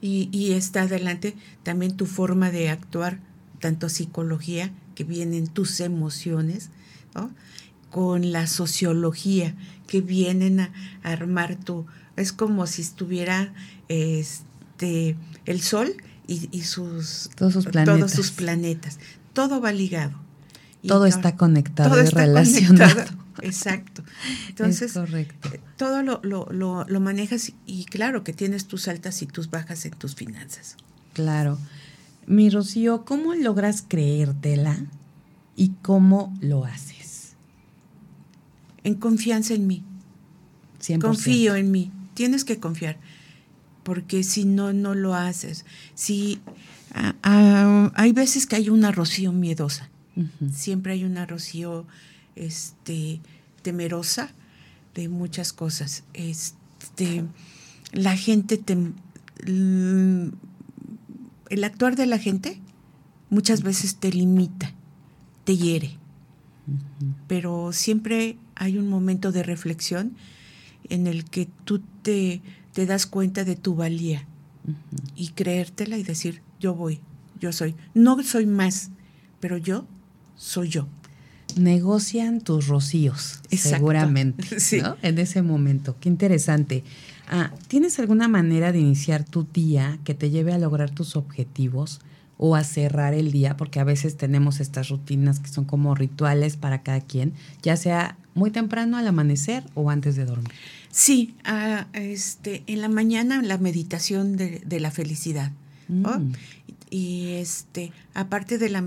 y, 0.00 0.28
y, 0.30 0.52
está 0.52 0.82
adelante 0.82 1.34
también 1.64 1.96
tu 1.96 2.06
forma 2.06 2.50
de 2.50 2.68
actuar, 2.68 3.18
tanto 3.60 3.88
psicología 3.88 4.72
que 4.94 5.04
vienen 5.04 5.48
tus 5.48 5.80
emociones, 5.80 6.70
¿no? 7.14 7.30
con 7.90 8.32
la 8.32 8.46
sociología 8.46 9.54
que 9.86 10.00
vienen 10.00 10.60
a 10.60 10.72
armar 11.02 11.56
tu, 11.56 11.86
es 12.18 12.32
como 12.32 12.66
si 12.66 12.82
estuviera 12.82 13.52
este 13.88 15.16
el 15.46 15.60
sol 15.60 15.94
y, 16.26 16.62
sus 16.62 17.30
todos 17.36 17.54
sus 17.54 17.64
planetas. 17.66 17.96
Todos 17.96 18.12
sus 18.12 18.30
planetas. 18.32 18.98
Todo 19.32 19.60
va 19.62 19.72
ligado. 19.72 20.12
todo, 20.86 21.06
está 21.06 21.36
conectado 21.36 21.90
todo 21.90 22.04
y 22.04 22.08
relacionado. 22.08 23.04
Exacto. 23.40 24.02
Entonces, 24.48 24.92
correcto. 24.92 25.48
Eh, 25.54 25.60
todo 25.76 26.02
lo, 26.02 26.20
lo, 26.22 26.48
lo, 26.50 26.84
lo, 26.86 27.00
manejas 27.00 27.52
y 27.66 27.84
claro 27.84 28.24
que 28.24 28.32
tienes 28.32 28.66
tus 28.66 28.88
altas 28.88 29.22
y 29.22 29.26
tus 29.26 29.48
bajas 29.48 29.86
en 29.86 29.92
tus 29.92 30.16
finanzas. 30.16 30.76
Claro. 31.14 31.58
Mi 32.26 32.50
Rocío, 32.50 33.04
¿cómo 33.04 33.34
logras 33.34 33.84
creértela 33.86 34.76
y 35.56 35.70
cómo 35.82 36.36
lo 36.40 36.64
haces? 36.64 37.34
En 38.84 38.96
confianza 38.96 39.54
en 39.54 39.66
mí. 39.66 39.84
100%. 40.82 41.00
Confío 41.00 41.54
en 41.54 41.70
mí 41.70 41.92
tienes 42.18 42.44
que 42.44 42.58
confiar, 42.58 42.96
porque 43.84 44.24
si 44.24 44.44
no, 44.44 44.72
no 44.72 44.96
lo 44.96 45.14
haces. 45.14 45.64
Si 45.94 46.40
hay 47.22 48.12
veces 48.12 48.48
que 48.48 48.56
hay 48.56 48.70
una 48.70 48.90
rocío 48.90 49.30
miedosa, 49.30 49.88
siempre 50.52 50.94
hay 50.94 51.04
una 51.04 51.26
rocío 51.26 51.86
este, 52.34 53.20
temerosa 53.62 54.32
de 54.96 55.08
muchas 55.08 55.52
cosas. 55.52 56.02
Este, 56.12 57.24
la 57.92 58.16
gente, 58.16 58.58
te, 58.58 58.76
el 59.46 60.32
actuar 61.62 61.94
de 61.94 62.06
la 62.06 62.18
gente 62.18 62.60
muchas 63.30 63.62
veces 63.62 63.94
te 63.94 64.10
limita, 64.10 64.72
te 65.44 65.56
hiere, 65.56 65.98
pero 67.28 67.72
siempre 67.72 68.38
hay 68.56 68.76
un 68.76 68.88
momento 68.88 69.30
de 69.30 69.44
reflexión 69.44 70.16
en 70.88 71.06
el 71.06 71.24
que 71.24 71.48
tú 71.64 71.80
te, 72.02 72.40
te 72.72 72.86
das 72.86 73.06
cuenta 73.06 73.44
de 73.44 73.56
tu 73.56 73.74
valía 73.74 74.26
y 75.16 75.28
creértela 75.28 75.96
y 75.96 76.02
decir, 76.02 76.42
yo 76.60 76.74
voy, 76.74 77.00
yo 77.40 77.52
soy. 77.52 77.74
No 77.94 78.22
soy 78.22 78.46
más, 78.46 78.90
pero 79.40 79.56
yo 79.56 79.86
soy 80.36 80.68
yo. 80.68 80.88
Negocian 81.56 82.40
tus 82.40 82.68
rocíos, 82.68 83.40
seguramente, 83.50 84.46
En 85.02 85.18
ese 85.18 85.42
momento. 85.42 85.96
Qué 85.98 86.08
interesante. 86.08 86.84
Ah, 87.26 87.52
¿Tienes 87.68 87.98
alguna 87.98 88.28
manera 88.28 88.70
de 88.70 88.80
iniciar 88.80 89.24
tu 89.24 89.44
día 89.44 89.98
que 90.04 90.14
te 90.14 90.30
lleve 90.30 90.52
a 90.52 90.58
lograr 90.58 90.90
tus 90.90 91.16
objetivos 91.16 92.00
o 92.38 92.56
a 92.56 92.64
cerrar 92.64 93.12
el 93.12 93.30
día? 93.30 93.56
Porque 93.56 93.80
a 93.80 93.84
veces 93.84 94.16
tenemos 94.16 94.60
estas 94.60 94.88
rutinas 94.88 95.40
que 95.40 95.48
son 95.48 95.64
como 95.64 95.94
rituales 95.94 96.56
para 96.56 96.82
cada 96.82 97.00
quien, 97.02 97.34
ya 97.62 97.76
sea 97.76 98.16
muy 98.34 98.50
temprano 98.50 98.96
al 98.96 99.06
amanecer 99.06 99.64
o 99.74 99.90
antes 99.90 100.16
de 100.16 100.24
dormir. 100.24 100.52
Sí, 100.90 101.34
este, 101.92 102.62
en 102.66 102.80
la 102.80 102.88
mañana 102.88 103.42
la 103.42 103.58
meditación 103.58 104.36
de, 104.36 104.80
la 104.80 104.90
felicidad. 104.90 105.52
Mm. 105.88 106.32
Y 106.90 107.32
este, 107.32 107.92
aparte 108.14 108.56
de 108.56 108.70
la 108.70 108.82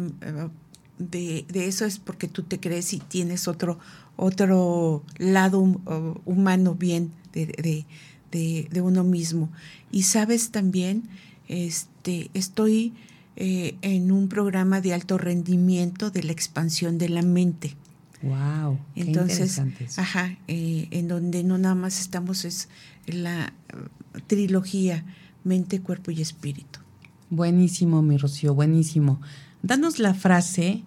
de, 1.09 1.45
eso 1.53 1.85
es 1.85 1.99
porque 1.99 2.27
tú 2.27 2.43
te 2.43 2.59
crees 2.59 2.93
y 2.93 2.99
tienes 2.99 3.47
otro, 3.47 3.79
otro 4.15 5.03
lado 5.17 5.59
humano 6.25 6.75
bien 6.75 7.11
de, 7.33 7.85
de, 8.31 8.81
uno 8.81 9.03
mismo. 9.03 9.49
Y 9.91 10.03
sabes 10.03 10.51
también, 10.51 11.03
este, 11.47 12.29
estoy 12.33 12.93
eh, 13.43 13.75
en 13.81 14.11
un 14.11 14.27
programa 14.27 14.81
de 14.81 14.93
alto 14.93 15.17
rendimiento 15.17 16.11
de 16.11 16.21
la 16.21 16.31
expansión 16.31 16.99
de 16.99 17.09
la 17.09 17.23
mente. 17.23 17.75
Wow. 18.21 18.77
Entonces, 18.93 19.59
ajá, 19.97 20.37
eh, 20.47 20.87
en 20.91 21.07
donde 21.07 21.43
no 21.43 21.57
nada 21.57 21.73
más 21.73 21.99
estamos 21.99 22.45
es 22.45 22.69
la 23.07 23.51
uh, 23.73 24.19
trilogía 24.27 25.03
mente, 25.43 25.81
cuerpo 25.81 26.11
y 26.11 26.21
espíritu. 26.21 26.81
Buenísimo, 27.31 28.03
mi 28.03 28.17
Rocío, 28.17 28.53
buenísimo. 28.53 29.19
Danos 29.63 29.97
la 29.97 30.13
frase 30.13 30.83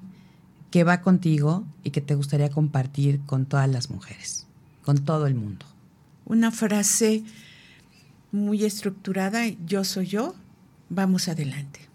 que 0.70 0.84
va 0.84 1.00
contigo 1.00 1.64
y 1.82 1.90
que 1.90 2.02
te 2.02 2.14
gustaría 2.14 2.50
compartir 2.50 3.18
con 3.26 3.46
todas 3.46 3.68
las 3.68 3.90
mujeres, 3.90 4.46
con 4.84 5.04
todo 5.04 5.26
el 5.26 5.34
mundo. 5.34 5.66
Una 6.24 6.52
frase 6.52 7.24
muy 8.30 8.64
estructurada, 8.64 9.48
yo 9.66 9.82
soy 9.82 10.06
yo, 10.06 10.36
vamos 10.88 11.26
adelante. 11.26 11.92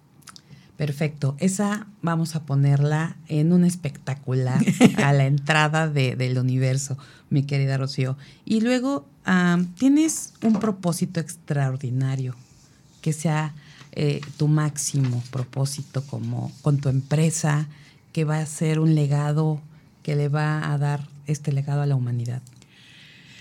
Perfecto. 0.79 1.35
Esa 1.39 1.87
vamos 2.01 2.37
a 2.37 2.45
ponerla 2.45 3.17
en 3.27 3.51
un 3.51 3.65
espectacular 3.65 4.63
a 5.03 5.11
la 5.11 5.25
entrada 5.25 5.89
del 5.89 6.37
universo, 6.37 6.97
mi 7.29 7.43
querida 7.43 7.77
Rocío. 7.77 8.15
Y 8.45 8.61
luego 8.61 9.05
tienes 9.77 10.31
un 10.41 10.57
propósito 10.61 11.19
extraordinario, 11.19 12.33
que 13.01 13.11
sea 13.11 13.53
eh, 13.91 14.21
tu 14.37 14.47
máximo 14.47 15.21
propósito 15.31 16.01
como 16.03 16.49
con 16.61 16.77
tu 16.77 16.87
empresa, 16.87 17.67
que 18.13 18.23
va 18.23 18.39
a 18.39 18.45
ser 18.45 18.79
un 18.79 18.95
legado 18.95 19.59
que 20.01 20.15
le 20.15 20.29
va 20.29 20.71
a 20.71 20.77
dar 20.77 21.09
este 21.27 21.51
legado 21.51 21.81
a 21.81 21.87
la 21.87 21.97
humanidad, 21.97 22.41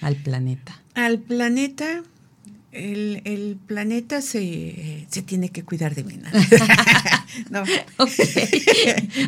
al 0.01 0.17
planeta. 0.17 0.83
Al 0.95 1.21
planeta 1.21 2.03
el, 2.73 3.59
planeta 3.67 4.21
se, 4.21 5.07
tiene 5.27 5.51
que 5.51 5.65
cuidar 5.65 5.95
de 5.95 6.05
mí. 6.05 6.21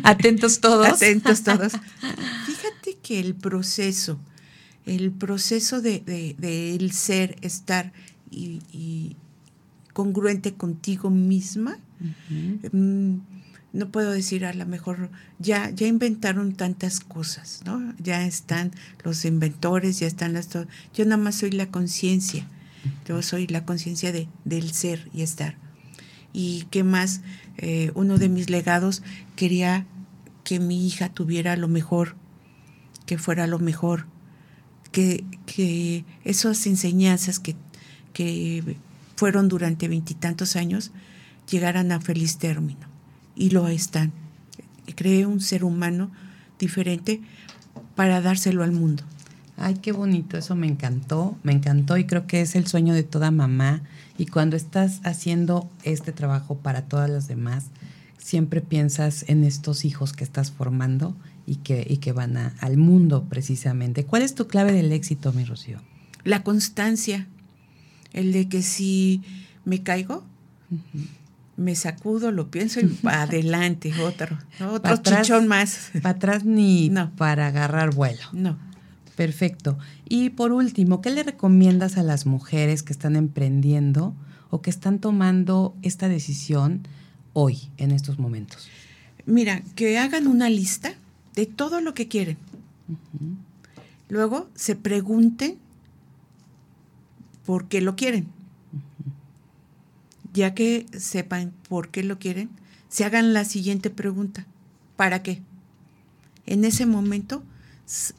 Atentos 0.03 0.59
todos. 0.59 0.87
Atentos 0.87 1.43
todos. 1.43 1.73
Fíjate 2.45 2.97
que 3.01 3.19
el 3.19 3.35
proceso, 3.35 4.19
el 4.85 5.11
proceso 5.11 5.81
de, 5.81 6.35
el 6.39 6.91
ser, 6.91 7.37
estar 7.41 7.91
y, 8.29 9.15
congruente 9.93 10.53
contigo 10.53 11.09
misma, 11.09 11.77
mm, 12.71 13.15
no 13.73 13.89
puedo 13.89 14.11
decir 14.11 14.45
a 14.45 14.53
lo 14.53 14.65
mejor, 14.65 15.09
ya, 15.39 15.69
ya 15.69 15.87
inventaron 15.87 16.53
tantas 16.53 17.01
cosas, 17.01 17.61
¿no? 17.65 17.93
Ya 17.97 18.25
están 18.25 18.71
los 19.03 19.25
inventores, 19.25 19.99
ya 19.99 20.07
están 20.07 20.33
las... 20.33 20.49
Yo 20.93 21.05
nada 21.05 21.17
más 21.17 21.35
soy 21.35 21.51
la 21.51 21.67
conciencia 21.67 22.47
yo 23.07 23.21
soy 23.21 23.47
la 23.47 23.65
conciencia 23.65 24.11
de, 24.11 24.27
del 24.45 24.71
ser 24.71 25.09
y 25.13 25.21
estar. 25.21 25.57
Y 26.33 26.65
qué 26.71 26.83
más, 26.83 27.21
eh, 27.57 27.91
uno 27.95 28.17
de 28.17 28.29
mis 28.29 28.49
legados 28.49 29.03
quería 29.35 29.85
que 30.43 30.59
mi 30.59 30.87
hija 30.87 31.09
tuviera 31.09 31.55
lo 31.55 31.67
mejor, 31.67 32.15
que 33.05 33.17
fuera 33.17 33.47
lo 33.47 33.59
mejor, 33.59 34.05
que, 34.91 35.25
que 35.45 36.05
esas 36.23 36.65
enseñanzas 36.67 37.39
que, 37.39 37.55
que 38.13 38.77
fueron 39.15 39.47
durante 39.49 39.87
veintitantos 39.87 40.55
años 40.55 40.91
llegaran 41.49 41.91
a 41.91 41.99
feliz 41.99 42.37
término. 42.37 42.87
Y 43.35 43.51
lo 43.51 43.67
están. 43.67 44.11
Creé 44.95 45.25
un 45.25 45.41
ser 45.41 45.63
humano 45.63 46.11
diferente 46.59 47.21
para 47.95 48.21
dárselo 48.21 48.63
al 48.63 48.71
mundo. 48.71 49.03
Ay, 49.63 49.75
qué 49.75 49.91
bonito, 49.91 50.39
eso 50.39 50.55
me 50.55 50.65
encantó, 50.65 51.37
me 51.43 51.51
encantó 51.51 51.95
y 51.97 52.05
creo 52.05 52.25
que 52.25 52.41
es 52.41 52.55
el 52.55 52.65
sueño 52.65 52.95
de 52.95 53.03
toda 53.03 53.29
mamá. 53.29 53.83
Y 54.17 54.25
cuando 54.25 54.55
estás 54.55 55.01
haciendo 55.03 55.69
este 55.83 56.11
trabajo 56.11 56.57
para 56.57 56.81
todas 56.81 57.11
las 57.11 57.27
demás, 57.27 57.65
siempre 58.17 58.61
piensas 58.61 59.23
en 59.27 59.43
estos 59.43 59.85
hijos 59.85 60.13
que 60.13 60.23
estás 60.23 60.51
formando 60.51 61.15
y 61.45 61.57
que, 61.57 61.85
y 61.87 61.97
que 61.97 62.11
van 62.11 62.37
al 62.37 62.77
mundo 62.77 63.25
precisamente. 63.29 64.03
¿Cuál 64.03 64.23
es 64.23 64.33
tu 64.33 64.47
clave 64.47 64.71
del 64.71 64.91
éxito, 64.91 65.31
mi 65.31 65.45
Rocío? 65.45 65.77
La 66.23 66.41
constancia, 66.41 67.27
el 68.13 68.31
de 68.31 68.49
que 68.49 68.63
si 68.63 69.21
me 69.63 69.83
caigo, 69.83 70.23
me 71.55 71.75
sacudo, 71.75 72.31
lo 72.31 72.49
pienso 72.49 72.79
y 72.79 72.97
adelante, 73.07 73.93
otro, 74.01 74.39
otro 74.59 74.97
chichón 74.97 75.47
más. 75.47 75.91
Para 76.01 76.15
atrás 76.15 76.45
ni 76.45 76.91
para 77.15 77.45
agarrar 77.45 77.93
vuelo. 77.93 78.23
No. 78.33 78.70
Perfecto. 79.21 79.77
Y 80.09 80.31
por 80.31 80.51
último, 80.51 80.99
¿qué 80.99 81.11
le 81.11 81.21
recomiendas 81.21 81.95
a 81.97 82.01
las 82.01 82.25
mujeres 82.25 82.81
que 82.81 82.91
están 82.91 83.15
emprendiendo 83.15 84.15
o 84.49 84.63
que 84.63 84.71
están 84.71 84.97
tomando 84.97 85.75
esta 85.83 86.09
decisión 86.09 86.87
hoy, 87.33 87.69
en 87.77 87.91
estos 87.91 88.17
momentos? 88.17 88.67
Mira, 89.27 89.61
que 89.75 89.99
hagan 89.99 90.25
una 90.25 90.49
lista 90.49 90.95
de 91.35 91.45
todo 91.45 91.81
lo 91.81 91.93
que 91.93 92.07
quieren. 92.07 92.39
Luego 94.09 94.49
se 94.55 94.75
pregunten 94.75 95.59
por 97.45 97.67
qué 97.67 97.79
lo 97.79 97.95
quieren. 97.95 98.25
Ya 100.33 100.55
que 100.55 100.87
sepan 100.97 101.53
por 101.69 101.89
qué 101.89 102.01
lo 102.01 102.17
quieren, 102.17 102.49
se 102.89 103.05
hagan 103.05 103.33
la 103.33 103.45
siguiente 103.45 103.91
pregunta. 103.91 104.47
¿Para 104.95 105.21
qué? 105.21 105.43
En 106.47 106.65
ese 106.65 106.87
momento, 106.87 107.43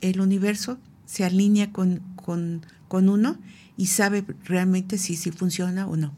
el 0.01 0.21
universo 0.21 0.79
se 1.13 1.25
alinea 1.25 1.71
con, 1.73 2.01
con, 2.17 2.63
uno 3.09 3.37
y 3.77 3.87
sabe 3.87 4.25
realmente 4.45 4.97
si, 4.97 5.15
si 5.15 5.31
funciona 5.31 5.87
o 5.87 5.95
no. 5.95 6.15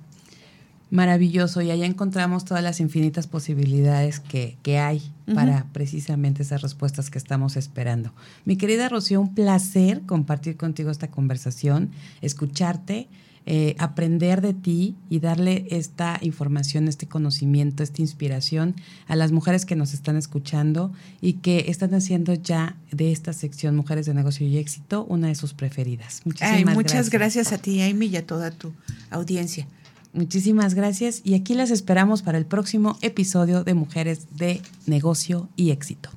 Maravilloso, 0.91 1.63
y 1.63 1.73
allá 1.73 1.85
encontramos 1.85 2.45
todas 2.45 2.63
las 2.63 2.79
infinitas 2.79 3.27
posibilidades 3.27 4.21
que, 4.21 4.79
hay 4.79 5.03
para 5.35 5.67
precisamente 5.73 6.45
esas 6.45 6.63
respuestas 6.63 7.11
que 7.11 7.19
estamos 7.19 7.57
esperando. 7.57 8.13
Mi 8.45 8.57
querida 8.57 8.89
Rocío, 8.89 9.21
un 9.21 9.35
placer 9.35 10.03
compartir 10.03 10.57
contigo 10.57 10.93
esta 10.93 11.09
conversación, 11.09 11.91
escucharte 12.21 13.09
eh, 13.47 13.77
aprender 13.79 14.41
de 14.41 14.55
ti 14.55 14.97
y 15.11 15.21
darle 15.21 15.67
esta 15.71 16.19
información, 16.23 16.89
este 16.89 17.07
conocimiento, 17.07 17.83
esta 17.83 18.01
inspiración 18.01 18.75
a 19.07 19.17
las 19.17 19.33
mujeres 19.33 19.67
que 19.67 19.77
nos 19.77 19.93
están 19.93 20.17
escuchando 20.17 20.93
y 21.21 21.35
que 21.35 21.67
están 21.69 21.95
haciendo 21.95 22.33
ya 22.33 22.77
de 22.91 23.13
esta 23.13 23.35
sección 23.35 23.77
Mujeres 23.77 24.07
de 24.07 24.15
Negocio 24.15 24.47
y 24.47 24.57
Éxito 24.57 25.05
una 25.05 25.29
de 25.29 25.35
sus 25.35 25.53
preferidas. 25.53 26.23
Muchísimas 26.25 26.75
muchas 26.75 27.11
gracias. 27.11 27.53
a 27.53 27.59
ti, 27.59 27.83
Amy, 27.83 28.07
y 28.07 28.17
a 28.17 28.27
toda 28.27 28.51
tu 28.51 28.73
audiencia. 29.11 29.67
Muchísimas 30.15 30.75
gracias 30.75 31.21
y 31.25 31.35
aquí 31.35 31.55
las 31.55 31.71
esperamos 31.71 32.23
para 32.23 32.39
el 32.39 32.47
próximo 32.47 32.97
episodio 33.03 33.63
de 33.63 33.75
Mujeres 33.75 34.27
de 34.37 34.63
Negocio 34.87 35.49
y 35.57 35.71
Éxito. 35.71 36.09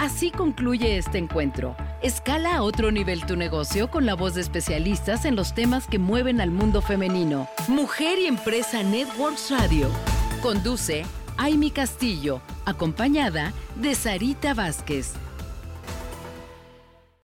Así 0.00 0.30
concluye 0.30 0.96
este 0.96 1.18
encuentro. 1.18 1.76
Escala 2.00 2.56
a 2.56 2.62
otro 2.62 2.90
nivel 2.90 3.26
tu 3.26 3.36
negocio 3.36 3.90
con 3.90 4.06
la 4.06 4.14
voz 4.14 4.34
de 4.34 4.40
especialistas 4.40 5.26
en 5.26 5.36
los 5.36 5.54
temas 5.54 5.86
que 5.86 5.98
mueven 5.98 6.40
al 6.40 6.50
mundo 6.50 6.80
femenino. 6.80 7.50
Mujer 7.68 8.18
y 8.18 8.24
Empresa 8.24 8.82
Networks 8.82 9.50
Radio. 9.50 9.90
Conduce 10.40 11.04
Aimi 11.36 11.70
Castillo, 11.70 12.40
acompañada 12.64 13.52
de 13.76 13.94
Sarita 13.94 14.54
Vázquez. 14.54 15.12